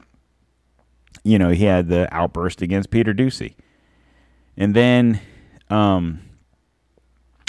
[1.23, 3.55] you know, he had the outburst against Peter Doocy.
[4.57, 5.21] And then
[5.69, 6.21] um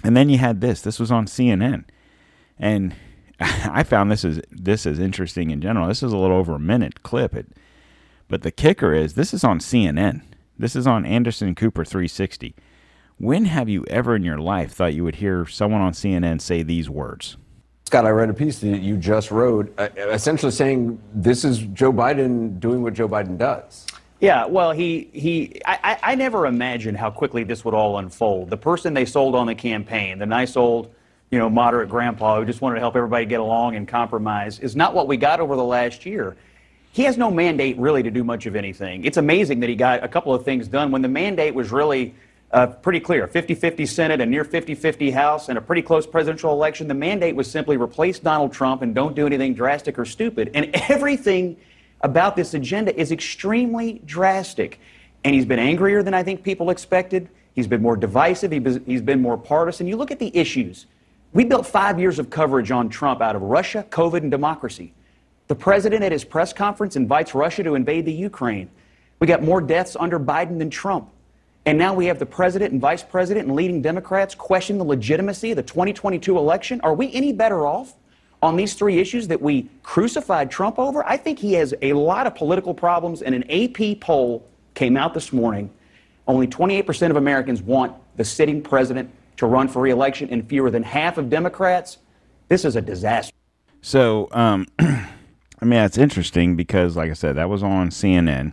[0.04, 0.82] and then you had this.
[0.82, 1.84] This was on CNN.
[2.58, 2.94] And
[3.40, 5.88] I found this is this is interesting in general.
[5.88, 7.34] This is a little over a minute clip.
[7.34, 7.48] It,
[8.28, 10.22] but the kicker is this is on CNN.
[10.58, 12.54] This is on Anderson Cooper 360.
[13.18, 16.62] When have you ever in your life thought you would hear someone on CNN say
[16.62, 17.36] these words?
[17.92, 21.92] Scott, I read a piece that you just wrote, uh, essentially saying this is Joe
[21.92, 23.86] Biden doing what Joe Biden does.
[24.18, 25.60] Yeah, well, he he.
[25.66, 28.48] I, I never imagined how quickly this would all unfold.
[28.48, 30.94] The person they sold on the campaign, the nice old,
[31.30, 34.74] you know, moderate grandpa who just wanted to help everybody get along and compromise, is
[34.74, 36.34] not what we got over the last year.
[36.92, 39.04] He has no mandate really to do much of anything.
[39.04, 42.14] It's amazing that he got a couple of things done when the mandate was really
[42.52, 46.06] uh, pretty clear 50 50 Senate, a near 50 50 House, and a pretty close
[46.06, 46.86] presidential election.
[46.86, 50.50] The mandate was simply replace Donald Trump and don't do anything drastic or stupid.
[50.54, 51.56] And everything
[52.02, 54.80] about this agenda is extremely drastic.
[55.24, 57.28] And he's been angrier than I think people expected.
[57.54, 58.50] He's been more divisive.
[58.86, 59.86] He's been more partisan.
[59.86, 60.86] You look at the issues.
[61.32, 64.92] We built five years of coverage on Trump out of Russia, COVID, and democracy.
[65.48, 68.68] The president at his press conference invites Russia to invade the Ukraine.
[69.20, 71.10] We got more deaths under Biden than Trump.
[71.64, 75.52] And now we have the president and vice president and leading Democrats question the legitimacy
[75.52, 76.80] of the 2022 election.
[76.82, 77.94] Are we any better off
[78.42, 82.26] on these three issues that we crucified Trump over, I think he has a lot
[82.26, 83.22] of political problems.
[83.22, 85.70] And an AP poll came out this morning.
[86.26, 90.82] Only 28% of Americans want the sitting president to run for reelection, and fewer than
[90.82, 91.98] half of Democrats.
[92.48, 93.32] This is a disaster.
[93.80, 95.06] So, um, I
[95.62, 98.52] mean, that's interesting because, like I said, that was on CNN.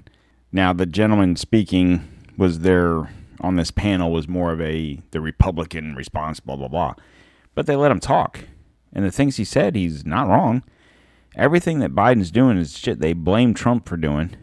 [0.52, 2.08] Now, the gentleman speaking
[2.40, 3.10] was there
[3.42, 6.96] on this panel was more of a the Republican response, blah blah blah.
[7.54, 8.46] But they let him talk.
[8.94, 10.64] And the things he said, he's not wrong.
[11.36, 14.36] Everything that Biden's doing is shit they blame Trump for doing.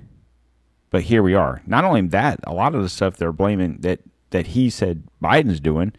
[0.91, 1.63] But here we are.
[1.67, 5.59] Not only that, a lot of the stuff they're blaming that, that he said Biden's
[5.59, 5.93] doing,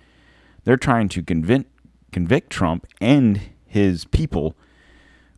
[0.64, 1.72] they're trying to convict
[2.12, 4.56] convict Trump and his people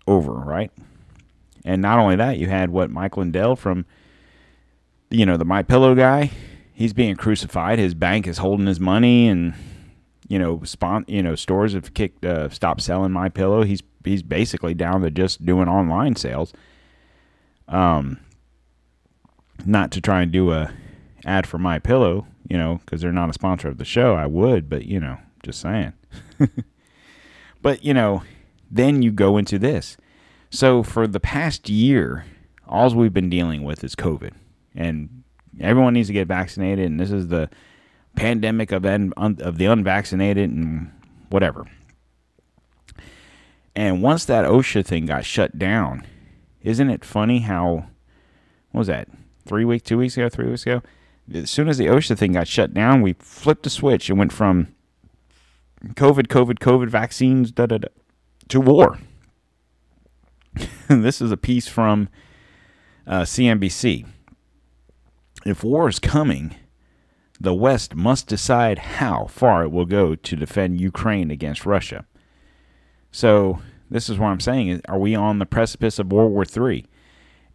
[0.05, 0.72] over, right?
[1.66, 3.86] And not only that, you had what Mike Lindell from
[5.10, 6.32] you know, the My Pillow guy,
[6.80, 7.77] he's being crucified.
[7.77, 9.53] His bank is holding his money and
[10.30, 13.63] you know, spon- you know, stores have kicked, uh, stopped selling my pillow.
[13.63, 16.53] He's he's basically down to just doing online sales.
[17.67, 18.19] Um,
[19.65, 20.71] not to try and do a
[21.25, 24.15] ad for my pillow, you know, because they're not a sponsor of the show.
[24.15, 25.93] I would, but you know, just saying.
[27.61, 28.23] but you know,
[28.71, 29.97] then you go into this.
[30.51, 32.25] So for the past year,
[32.67, 34.34] all we've been dealing with is COVID,
[34.75, 35.23] and
[35.60, 36.86] everyone needs to get vaccinated.
[36.86, 37.50] And this is the
[38.16, 40.91] pandemic of, un, of the unvaccinated and
[41.30, 41.66] whatever.
[43.76, 46.06] And once that OSHA thing got shut down,
[46.62, 47.88] isn't it funny how,
[48.72, 49.08] what was that,
[49.45, 50.82] three weeks, two weeks ago, three weeks ago?
[51.34, 54.34] As soon as the OSHA thing got shut down, we flipped a switch and went
[54.34, 54.68] from
[55.84, 57.88] COVID, COVID, COVID vaccines da, da, da,
[58.50, 59.00] to war.
[60.88, 62.10] this is a piece from
[63.08, 64.06] uh, CNBC.
[65.50, 66.56] If war is coming,
[67.39, 72.06] the West must decide how far it will go to defend Ukraine against Russia.
[73.12, 76.86] So, this is what I'm saying are we on the precipice of World War III?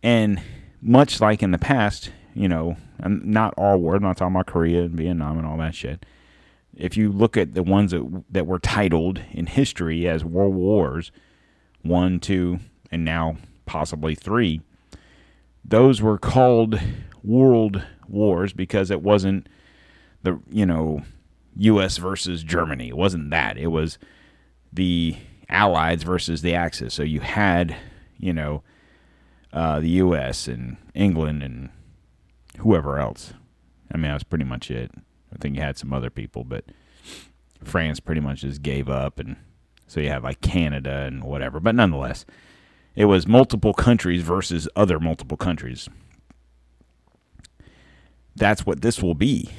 [0.02, 0.42] And
[0.82, 4.82] much like in the past, you know, not all wars, I'm not talking about Korea
[4.82, 6.04] and Vietnam and all that shit.
[6.76, 11.12] If you look at the ones that, that were titled in history as world wars,
[11.82, 12.58] one, two,
[12.90, 13.36] and now
[13.66, 14.62] possibly three,
[15.64, 16.80] those were called
[17.24, 19.48] world wars because it wasn't
[20.22, 21.02] the you know
[21.56, 21.96] U.S.
[21.96, 22.88] versus Germany.
[22.88, 23.56] It wasn't that.
[23.56, 23.98] It was
[24.72, 25.16] the
[25.48, 26.94] Allies versus the Axis.
[26.94, 27.76] So you had
[28.18, 28.62] you know
[29.52, 30.48] uh, the U.S.
[30.48, 31.70] and England and
[32.58, 33.32] whoever else.
[33.92, 34.90] I mean, that was pretty much it.
[35.32, 36.64] I think you had some other people, but
[37.62, 39.36] France pretty much just gave up, and
[39.86, 41.60] so you have like Canada and whatever.
[41.60, 42.24] But nonetheless,
[42.96, 45.88] it was multiple countries versus other multiple countries.
[48.36, 49.50] That's what this will be.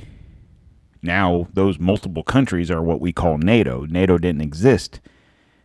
[1.01, 3.85] Now, those multiple countries are what we call NATO.
[3.85, 4.99] NATO didn't exist.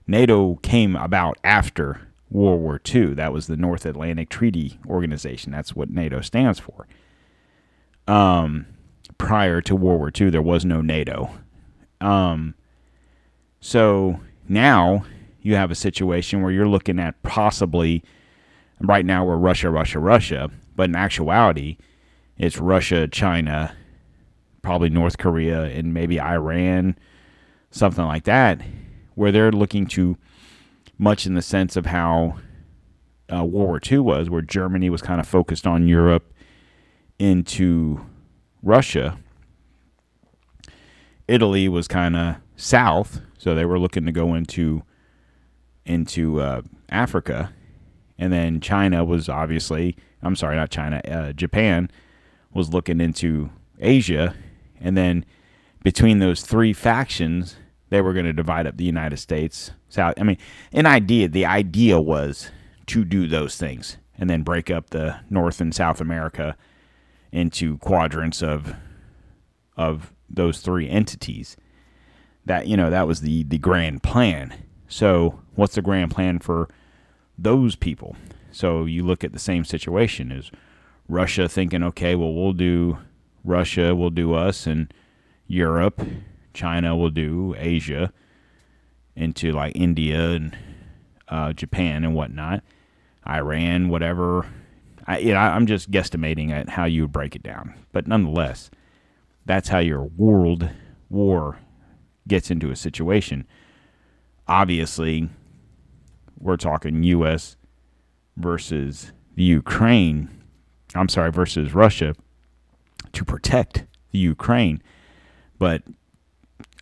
[0.07, 3.15] NATO came about after World War II.
[3.15, 5.53] That was the North Atlantic Treaty Organization.
[5.53, 6.87] That's what NATO stands for.
[8.07, 8.67] Um,
[9.19, 11.31] prior to World War II, there was no NATO.
[12.01, 12.55] Um,
[13.61, 15.05] so now
[15.43, 18.03] you have a situation where you're looking at possibly,
[18.81, 21.77] right now we're Russia, Russia, Russia, but in actuality,
[22.41, 23.77] it's Russia, China,
[24.63, 26.97] probably North Korea, and maybe Iran,
[27.71, 28.63] something like that,
[29.15, 30.17] where they're looking to,
[30.97, 32.39] much in the sense of how
[33.31, 36.33] uh, World War II was, where Germany was kind of focused on Europe
[37.19, 38.07] into
[38.63, 39.19] Russia.
[41.29, 44.83] Italy was kind of south, so they were looking to go into
[45.85, 47.53] into uh, Africa,
[48.19, 51.91] and then China was obviously I'm sorry, not China, uh, Japan
[52.53, 54.35] was looking into Asia,
[54.81, 55.25] and then
[55.83, 57.57] between those three factions,
[57.91, 59.73] they were going to divide up the United States.
[59.89, 60.15] South.
[60.19, 60.39] I mean,
[60.73, 61.29] an idea.
[61.29, 62.51] The idea was
[62.87, 66.57] to do those things and then break up the North and South America
[67.33, 68.75] into quadrants of
[69.77, 71.57] of those three entities.
[72.45, 74.55] That you know that was the the grand plan.
[74.89, 76.69] So what's the grand plan for
[77.39, 78.17] those people?
[78.53, 80.51] So you look at the same situation is
[81.11, 82.99] Russia thinking, okay, well we'll do
[83.45, 84.93] Russia we'll do us and
[85.47, 86.01] Europe,
[86.55, 88.13] China will do Asia
[89.17, 90.57] into like India and
[91.29, 92.63] uh, Japan and whatnot,
[93.27, 94.47] Iran, whatever
[95.07, 98.71] I, you know, I'm just guesstimating at how you would break it down, but nonetheless,
[99.45, 100.71] that's how your world
[101.09, 101.59] war
[102.29, 103.47] gets into a situation.
[104.47, 105.29] Obviously,
[106.39, 107.57] we're talking U.S.
[108.37, 110.29] versus the Ukraine.
[110.95, 112.15] I'm sorry, versus Russia
[113.13, 114.83] to protect the Ukraine.
[115.59, 115.83] But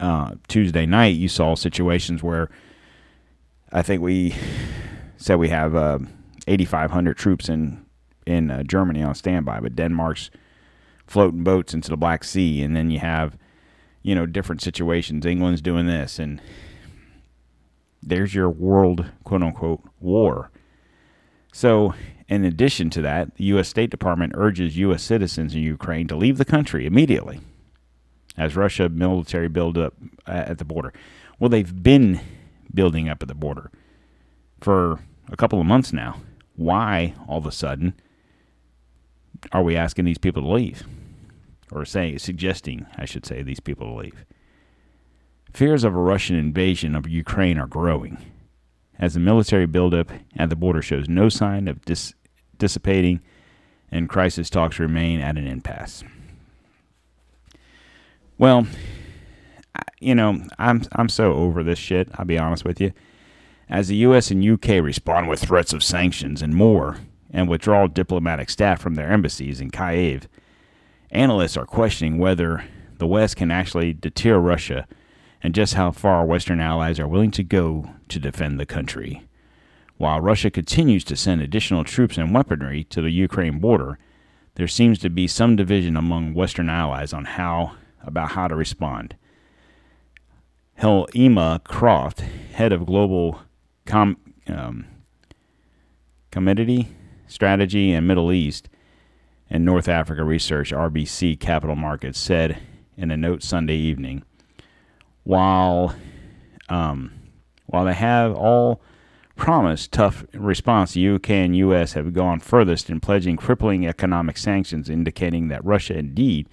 [0.00, 2.48] uh, Tuesday night, you saw situations where
[3.72, 4.34] I think we
[5.16, 5.98] said we have uh,
[6.46, 7.84] 8,500 troops in
[8.26, 10.30] in uh, Germany on standby, but Denmark's
[11.06, 13.38] floating boats into the Black Sea, and then you have,
[14.02, 15.24] you know, different situations.
[15.24, 16.40] England's doing this, and
[18.02, 20.50] there's your world quote unquote war.
[21.52, 21.94] So,
[22.28, 23.68] in addition to that, the U.S.
[23.68, 25.02] State Department urges U.S.
[25.02, 27.40] citizens in Ukraine to leave the country immediately
[28.36, 29.94] as Russia military build up
[30.26, 30.92] uh, at the border.
[31.38, 32.20] Well, they've been
[32.72, 33.70] building up at the border
[34.60, 35.00] for
[35.30, 36.20] a couple of months now.
[36.56, 37.94] Why all of a sudden
[39.52, 40.84] are we asking these people to leave?
[41.70, 44.24] Or saying, suggesting, I should say, these people to leave.
[45.52, 48.18] Fears of a Russian invasion of Ukraine are growing,
[48.98, 52.14] as the military buildup at the border shows no sign of dis-
[52.58, 53.20] dissipating
[53.90, 56.04] and crisis talks remain at an impasse.
[58.36, 58.66] Well,
[60.00, 62.92] you know, I'm I'm so over this shit, I'll be honest with you.
[63.68, 66.98] As the US and UK respond with threats of sanctions and more,
[67.30, 70.28] and withdraw diplomatic staff from their embassies in Kiev,
[71.10, 72.64] analysts are questioning whether
[72.98, 74.86] the West can actually deter Russia
[75.42, 79.22] and just how far Western allies are willing to go to defend the country.
[79.98, 83.98] While Russia continues to send additional troops and weaponry to the Ukraine border,
[84.54, 87.72] there seems to be some division among Western allies on how
[88.04, 89.16] about how to respond.
[90.80, 93.40] Helima Croft, head of global
[93.86, 94.86] com, um,
[96.30, 96.88] committee
[97.26, 98.68] Strategy and Middle East
[99.50, 102.58] and North Africa Research, RBC Capital Markets, said
[102.96, 104.22] in a note Sunday evening,
[105.24, 105.94] while
[106.68, 107.12] um,
[107.66, 108.80] while they have all
[109.38, 114.90] promised tough response, the UK and US have gone furthest in pledging crippling economic sanctions,
[114.90, 116.48] indicating that Russia indeed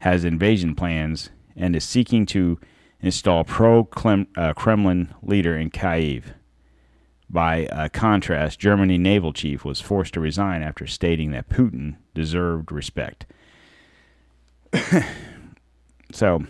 [0.00, 2.60] has invasion plans and is seeking to
[3.00, 3.88] install pro
[4.36, 6.34] uh, Kremlin leader in Kyiv.
[7.28, 12.70] By uh, contrast, Germany naval chief was forced to resign after stating that Putin deserved
[12.70, 13.24] respect.
[16.12, 16.44] so,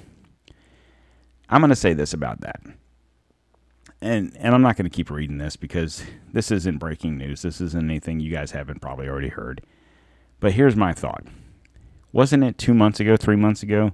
[1.49, 2.61] I'm going to say this about that.
[4.03, 7.43] And and I'm not going to keep reading this because this isn't breaking news.
[7.43, 9.63] This isn't anything you guys haven't probably already heard.
[10.41, 11.25] But here's my thought.
[12.13, 13.93] Wasn't it 2 months ago, 3 months ago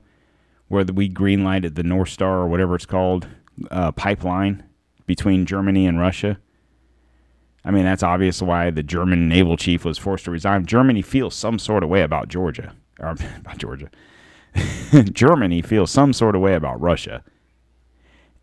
[0.68, 3.28] where we greenlighted the North Star or whatever it's called
[3.70, 4.64] uh, pipeline
[5.06, 6.38] between Germany and Russia?
[7.64, 10.64] I mean, that's obvious why the German naval chief was forced to resign.
[10.64, 13.90] Germany feels some sort of way about Georgia, or about Georgia.
[15.12, 17.22] Germany feels some sort of way about Russia.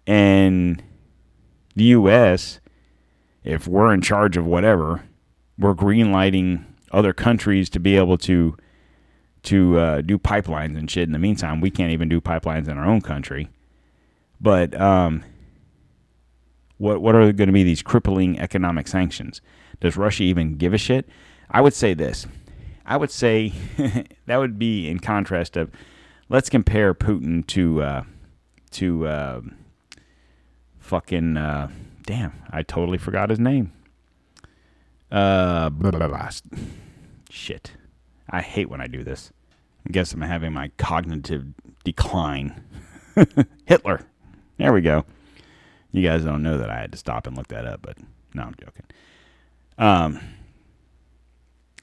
[0.05, 0.83] And
[1.75, 2.59] the U.S.,
[3.43, 5.03] if we're in charge of whatever,
[5.57, 8.57] we're greenlighting other countries to be able to
[9.43, 11.03] to uh, do pipelines and shit.
[11.03, 13.47] In the meantime, we can't even do pipelines in our own country.
[14.41, 15.23] But um,
[16.77, 19.41] what what are going to be these crippling economic sanctions?
[19.79, 21.07] Does Russia even give a shit?
[21.49, 22.25] I would say this.
[22.85, 23.53] I would say
[24.25, 25.71] that would be in contrast of
[26.29, 28.03] let's compare Putin to uh,
[28.71, 29.41] to uh,
[30.85, 31.69] fucking uh,
[32.05, 32.33] damn.
[32.51, 33.73] I totally forgot his name.
[35.11, 36.29] Uh, blah, blah, blah.
[37.29, 37.71] shit.
[38.29, 39.31] I hate when I do this.
[39.87, 41.45] I guess I'm having my cognitive
[41.83, 42.63] decline.
[43.65, 44.01] Hitler.
[44.57, 45.05] There we go.
[45.91, 47.97] You guys don't know that I had to stop and look that up, but
[48.33, 48.85] no, I'm joking.
[49.77, 50.19] Um,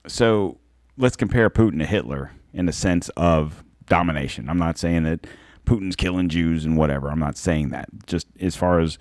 [0.07, 0.59] so
[0.96, 4.48] let's compare Putin to Hitler in the sense of domination.
[4.48, 5.26] I'm not saying that
[5.64, 7.10] Putin's killing Jews and whatever.
[7.10, 7.88] I'm not saying that.
[8.06, 8.98] Just as far as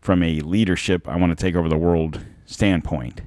[0.00, 3.22] from a leadership, I want to take over the world standpoint.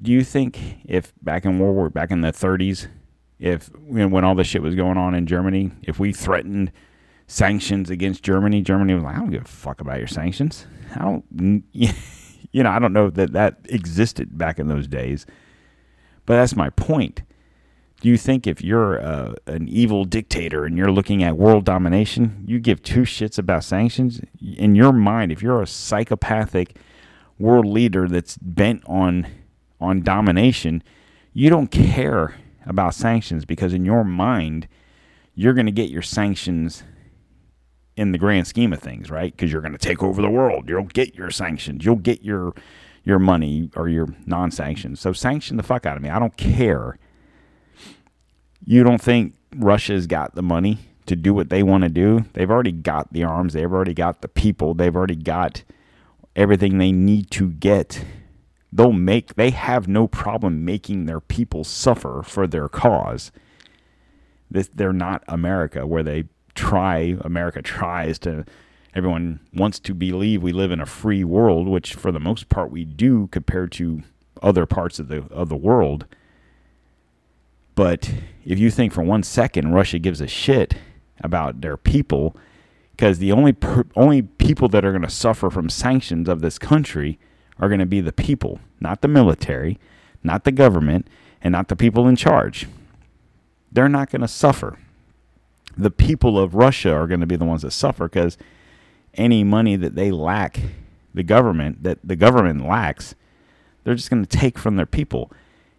[0.00, 2.86] Do you think if back in World War, back in the 30s,
[3.38, 6.72] if when all this shit was going on in Germany, if we threatened
[7.26, 10.66] sanctions against Germany, Germany was like, I don't give a fuck about your sanctions.
[10.94, 15.26] I don't, you know, I don't know that that existed back in those days.
[16.26, 17.22] But that's my point.
[18.00, 22.44] Do you think if you're uh, an evil dictator and you're looking at world domination,
[22.46, 24.20] you give two shits about sanctions?
[24.40, 26.76] In your mind, if you're a psychopathic
[27.38, 29.26] world leader that's bent on
[29.80, 30.82] on domination,
[31.32, 32.36] you don't care
[32.66, 34.68] about sanctions because in your mind,
[35.34, 36.82] you're going to get your sanctions
[37.96, 39.32] in the grand scheme of things, right?
[39.36, 40.68] Because you're going to take over the world.
[40.68, 41.84] You'll get your sanctions.
[41.84, 42.54] You'll get your
[43.04, 45.00] your money or your non-sanctions.
[45.00, 46.10] So sanction the fuck out of me.
[46.10, 46.98] I don't care
[48.74, 52.26] you don't think Russia's got the money to do what they want to do?
[52.34, 55.62] They've already got the arms, they've already got the people, they've already got
[56.36, 58.04] everything they need to get.
[58.70, 63.32] They'll make they have no problem making their people suffer for their cause.
[64.50, 68.44] This they're not America where they try America tries to
[68.94, 72.70] everyone wants to believe we live in a free world, which for the most part
[72.70, 74.02] we do compared to
[74.42, 76.04] other parts of the of the world.
[77.78, 78.12] But
[78.44, 80.74] if you think for one second Russia gives a shit
[81.20, 82.36] about their people,
[82.90, 86.58] because the only per, only people that are going to suffer from sanctions of this
[86.58, 87.20] country
[87.60, 89.78] are going to be the people, not the military,
[90.24, 91.06] not the government,
[91.40, 92.66] and not the people in charge.
[93.70, 94.76] They're not going to suffer.
[95.76, 98.36] The people of Russia are going to be the ones that suffer because
[99.14, 100.58] any money that they lack,
[101.14, 103.14] the government that the government lacks,
[103.84, 105.30] they're just going to take from their people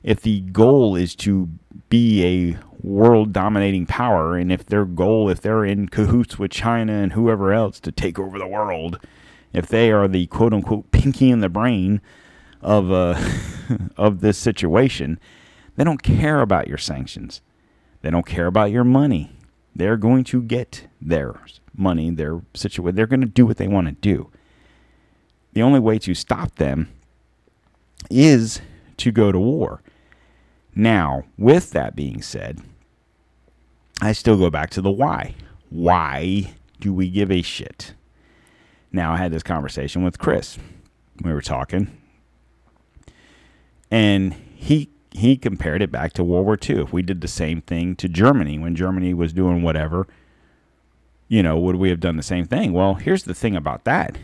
[0.04, 1.50] if the goal is to
[1.90, 6.94] be a world dominating power and if their goal if they're in cahoots with China
[6.94, 9.00] and whoever else to take over the world
[9.52, 12.00] if they are the quote unquote pinky in the brain
[12.62, 13.20] of uh,
[13.98, 15.20] of this situation
[15.80, 17.40] they don't care about your sanctions.
[18.02, 19.32] They don't care about your money.
[19.74, 21.40] They're going to get their
[21.74, 24.30] money their situation they're going to do what they want to do.
[25.54, 26.90] The only way to stop them
[28.12, 28.60] is
[28.98, 29.82] to go to war
[30.76, 32.62] now, with that being said,
[34.02, 35.36] I still go back to the why.
[35.70, 37.94] Why do we give a shit?
[38.92, 40.58] Now, I had this conversation with Chris.
[41.22, 41.96] We were talking,
[43.92, 46.84] and he he compared it back to World War II.
[46.84, 50.08] If we did the same thing to Germany when Germany was doing whatever,
[51.28, 52.72] you know, would we have done the same thing?
[52.72, 54.18] Well, here's the thing about that.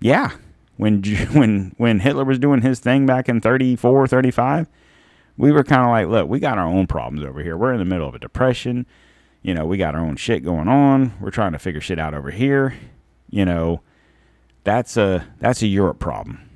[0.00, 0.32] Yeah,
[0.76, 1.02] when
[1.32, 4.68] when when Hitler was doing his thing back in 34, 35,
[5.36, 7.56] we were kind of like, look, we got our own problems over here.
[7.56, 8.86] We're in the middle of a depression.
[9.42, 11.14] You know, we got our own shit going on.
[11.20, 12.74] We're trying to figure shit out over here.
[13.30, 13.80] You know,
[14.64, 16.48] that's a that's a Europe problem.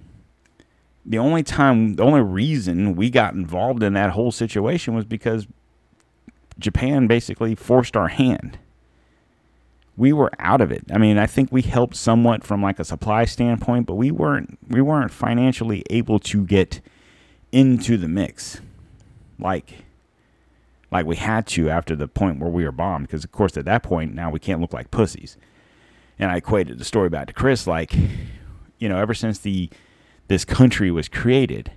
[1.05, 5.47] The only time, the only reason we got involved in that whole situation was because
[6.59, 8.59] Japan basically forced our hand.
[9.97, 10.85] We were out of it.
[10.93, 14.59] I mean, I think we helped somewhat from like a supply standpoint, but we weren't
[14.69, 16.81] we weren't financially able to get
[17.51, 18.61] into the mix
[19.39, 19.85] like
[20.91, 23.65] like we had to after the point where we were bombed because of course at
[23.65, 25.37] that point now we can't look like pussies
[26.19, 27.95] and I equated the story back to Chris like,
[28.79, 29.71] you know, ever since the
[30.29, 31.71] this country was created,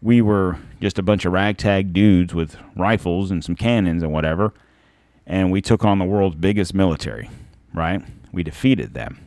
[0.00, 4.54] we were just a bunch of ragtag dudes with rifles and some cannons and whatever,
[5.26, 7.28] and we took on the world's biggest military,
[7.74, 8.02] right?
[8.32, 9.20] We defeated them.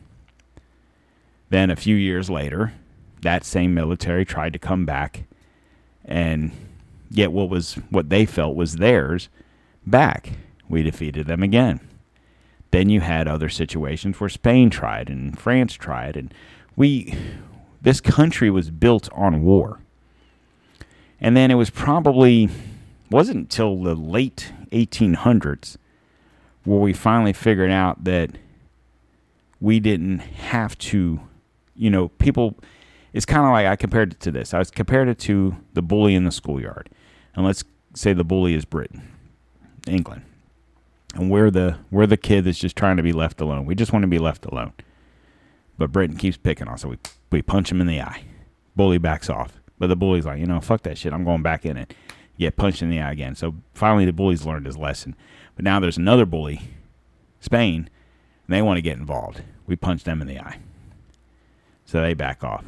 [1.50, 2.72] Then a few years later,
[3.20, 5.24] that same military tried to come back
[6.04, 6.50] and
[7.14, 9.28] get what was what they felt was theirs
[9.86, 10.32] back.
[10.68, 11.80] We defeated them again.
[12.70, 16.32] Then you had other situations where Spain tried and France tried and
[16.76, 17.16] we
[17.80, 19.80] this country was built on war.
[21.20, 22.48] And then it was probably
[23.10, 25.76] wasn't until the late 1800s
[26.64, 28.30] where we finally figured out that
[29.60, 31.20] we didn't have to,
[31.76, 32.58] you know, people.
[33.12, 34.52] It's kind of like I compared it to this.
[34.52, 36.90] I was compared it to the bully in the schoolyard,
[37.34, 39.02] and let's say the bully is Britain,
[39.86, 40.22] England,
[41.14, 43.66] and we're the we're the kid that's just trying to be left alone.
[43.66, 44.72] We just want to be left alone,
[45.78, 46.98] but Britain keeps picking on us, so we
[47.30, 48.24] we punch him in the eye.
[48.76, 51.12] Bully backs off, but the bully's like, you know, fuck that shit.
[51.12, 51.94] I'm going back in it.
[52.38, 53.36] Get punched in the eye again.
[53.36, 55.14] So finally, the bully's learned his lesson.
[55.54, 56.62] But now there's another bully,
[57.40, 57.88] Spain,
[58.46, 59.42] and they want to get involved.
[59.66, 60.58] We punch them in the eye.
[61.84, 62.64] So they back off.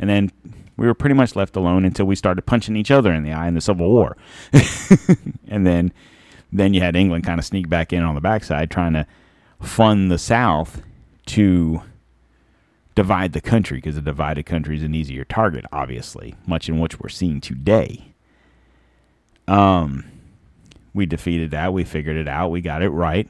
[0.00, 0.32] And then
[0.76, 3.46] we were pretty much left alone until we started punching each other in the eye
[3.46, 4.16] in the Civil War.
[5.48, 5.92] and then
[6.52, 9.06] then you had England kind of sneak back in on the backside trying to
[9.60, 10.82] fund the South
[11.26, 11.82] to
[12.96, 16.98] divide the country because a divided country is an easier target, obviously, much in which
[16.98, 18.12] we're seeing today.
[19.46, 20.04] Um,
[20.92, 21.72] we defeated that.
[21.72, 22.50] We figured it out.
[22.50, 23.28] We got it right.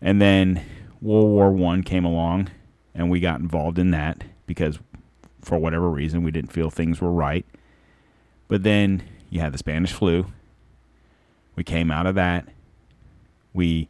[0.00, 0.64] And then
[1.00, 2.50] World War One came along,
[2.94, 4.78] and we got involved in that because,
[5.44, 7.44] for whatever reason, we didn't feel things were right.
[8.48, 10.26] But then you had the Spanish flu.
[11.56, 12.46] We came out of that.
[13.52, 13.88] We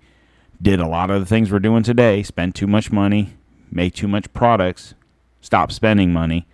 [0.61, 2.23] did a lot of the things we're doing today.
[2.23, 3.35] Spent too much money,
[3.71, 4.95] make too much products,
[5.41, 6.47] stop spending money,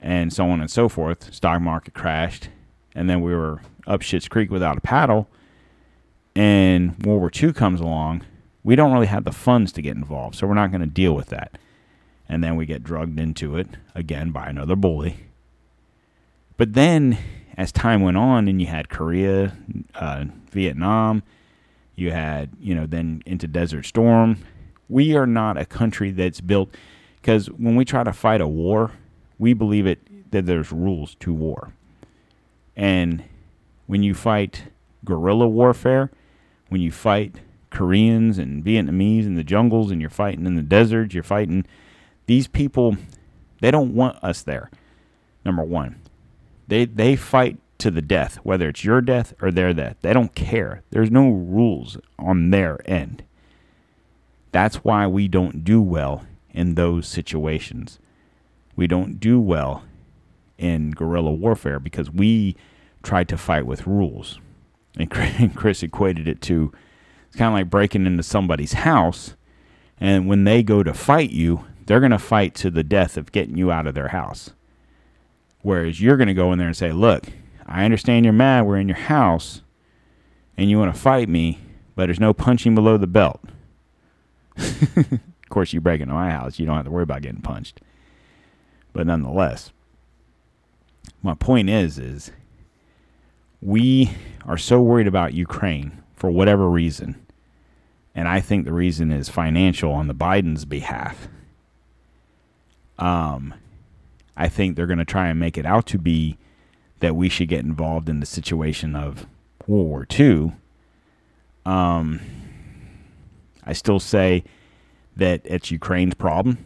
[0.00, 1.32] and so on and so forth.
[1.34, 2.48] Stock market crashed,
[2.94, 5.28] and then we were up shit's creek without a paddle.
[6.34, 8.24] And World War II comes along,
[8.62, 11.14] we don't really have the funds to get involved, so we're not going to deal
[11.14, 11.58] with that.
[12.28, 15.16] And then we get drugged into it again by another bully.
[16.56, 17.16] But then,
[17.56, 19.56] as time went on, and you had Korea,
[19.94, 21.22] uh, Vietnam,
[21.94, 24.38] you had, you know, then into Desert Storm.
[24.88, 26.74] We are not a country that's built
[27.16, 28.92] because when we try to fight a war,
[29.38, 31.72] we believe it that there's rules to war.
[32.76, 33.24] And
[33.86, 34.64] when you fight
[35.04, 36.10] guerrilla warfare,
[36.68, 37.36] when you fight
[37.70, 41.66] Koreans and Vietnamese in the jungles and you're fighting in the deserts, you're fighting
[42.28, 42.96] these people
[43.60, 44.70] they don't want us there.
[45.44, 46.00] Number 1.
[46.68, 49.96] They they fight to the death, whether it's your death or their death.
[50.02, 50.82] They don't care.
[50.90, 53.24] There's no rules on their end.
[54.52, 57.98] That's why we don't do well in those situations.
[58.76, 59.84] We don't do well
[60.58, 62.56] in guerrilla warfare because we
[63.02, 64.38] try to fight with rules.
[64.98, 66.72] And Chris equated it to
[67.28, 69.34] it's kind of like breaking into somebody's house,
[70.00, 73.32] and when they go to fight you, they're going to fight to the death of
[73.32, 74.50] getting you out of their house.
[75.62, 77.24] Whereas you're going to go in there and say, Look,
[77.66, 78.66] I understand you're mad.
[78.66, 79.62] We're in your house,
[80.58, 81.58] and you want to fight me,
[81.96, 83.40] but there's no punching below the belt.
[84.58, 87.80] of course, you break into my house, you don't have to worry about getting punched.
[88.92, 89.72] But nonetheless,
[91.22, 92.32] my point is, is
[93.62, 94.10] we
[94.44, 97.24] are so worried about Ukraine for whatever reason.
[98.14, 101.28] And I think the reason is financial on the Biden's behalf.
[102.98, 103.54] Um,
[104.36, 106.36] I think they're going to try and make it out to be
[107.00, 109.26] that we should get involved in the situation of
[109.66, 110.52] World War II.
[111.64, 112.20] Um,
[113.64, 114.44] I still say
[115.16, 116.64] that it's Ukraine's problem.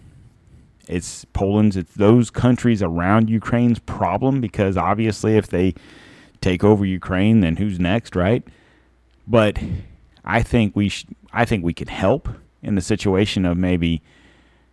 [0.89, 5.75] It's Poland's, it's those countries around Ukraine's problem because obviously, if they
[6.41, 8.43] take over Ukraine, then who's next, right?
[9.27, 9.59] But
[10.25, 12.29] I think we sh- I think we could help
[12.63, 14.03] in the situation of maybe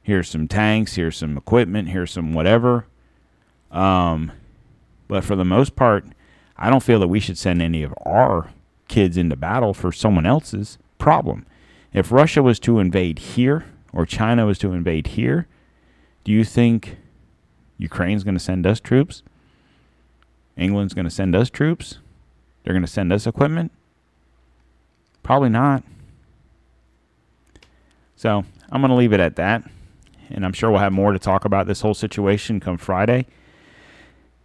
[0.10, 2.88] here's some tanks, here's some equipment, here's some whatever.
[3.69, 4.31] Um,
[5.07, 6.03] but for the most part,
[6.57, 8.49] I don't feel that we should send any of our
[8.88, 11.45] kids into battle for someone else's problem.
[11.94, 15.48] If Russia was to invade here or China was to invade here,
[16.23, 16.98] do you think
[17.77, 19.22] Ukraine's going to send us troops?
[20.57, 21.99] England's going to send us troops?
[22.64, 23.72] They're going to send us equipment?
[25.22, 25.84] Probably not.
[28.15, 29.64] So I'm going to leave it at that.
[30.30, 33.26] And I'm sure we'll have more to talk about this whole situation come Friday.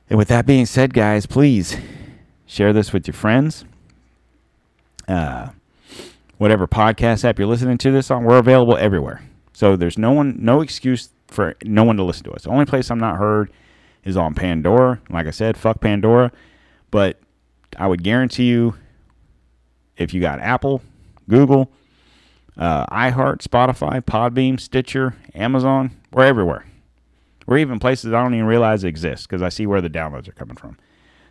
[0.09, 1.77] And with that being said, guys, please
[2.47, 3.65] share this with your friends.
[5.09, 5.51] Uh,
[6.39, 10.37] whatever podcast app you're listening to this on, we're available everywhere So there's no one,
[10.41, 12.45] no excuse for no one to listen to us.
[12.45, 13.51] The only place I'm not heard
[14.05, 15.01] is on Pandora.
[15.11, 16.33] Like I said, fuck Pandora.
[16.91, 17.19] But
[17.79, 18.77] I would guarantee you,
[19.97, 20.83] if you got Apple,
[21.29, 21.71] Google,
[22.57, 26.67] uh, iHeart, Spotify, Podbean, Stitcher, Amazon, we're everywhere.
[27.47, 30.33] We're even places I don't even realize exist because I see where the downloads are
[30.33, 30.79] coming from.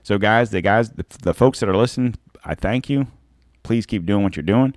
[0.04, 3.08] So, guys, the guys, the, the folks that are listening, I thank you.
[3.64, 4.76] Please keep doing what you're doing.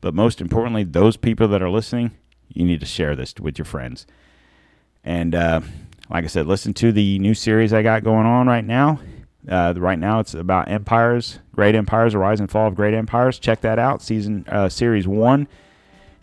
[0.00, 2.12] But most importantly, those people that are listening,
[2.48, 4.06] you need to share this with your friends.
[5.02, 5.62] And uh,
[6.10, 9.00] like I said, listen to the new series I got going on right now.
[9.48, 13.38] Uh, right now, it's about empires, great empires, the rise and fall of great empires.
[13.38, 14.02] Check that out.
[14.02, 15.48] Season uh, series one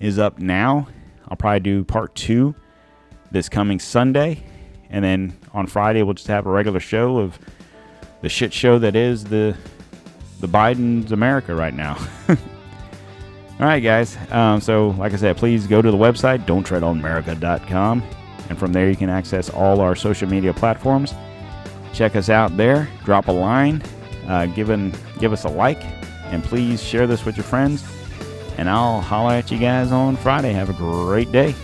[0.04, 0.86] is up now.
[1.30, 2.54] I'll probably do part two
[3.32, 4.44] this coming Sunday,
[4.90, 7.40] and then on Friday we'll just have a regular show of
[8.22, 9.56] the shit show that is the
[10.42, 11.98] the Biden's America right now.
[12.28, 12.38] All
[13.70, 14.18] right, guys.
[14.30, 18.04] Um, so, like I said, please go to the website, don'ttreadonamerica.com.
[18.50, 21.14] And from there, you can access all our social media platforms.
[21.94, 22.90] Check us out there.
[23.06, 23.82] Drop a line.
[24.28, 25.82] Uh, give, an, give us a like.
[26.26, 27.86] And please share this with your friends.
[28.58, 30.54] And I'll holler at you guys on Friday.
[30.54, 31.56] Have a great day.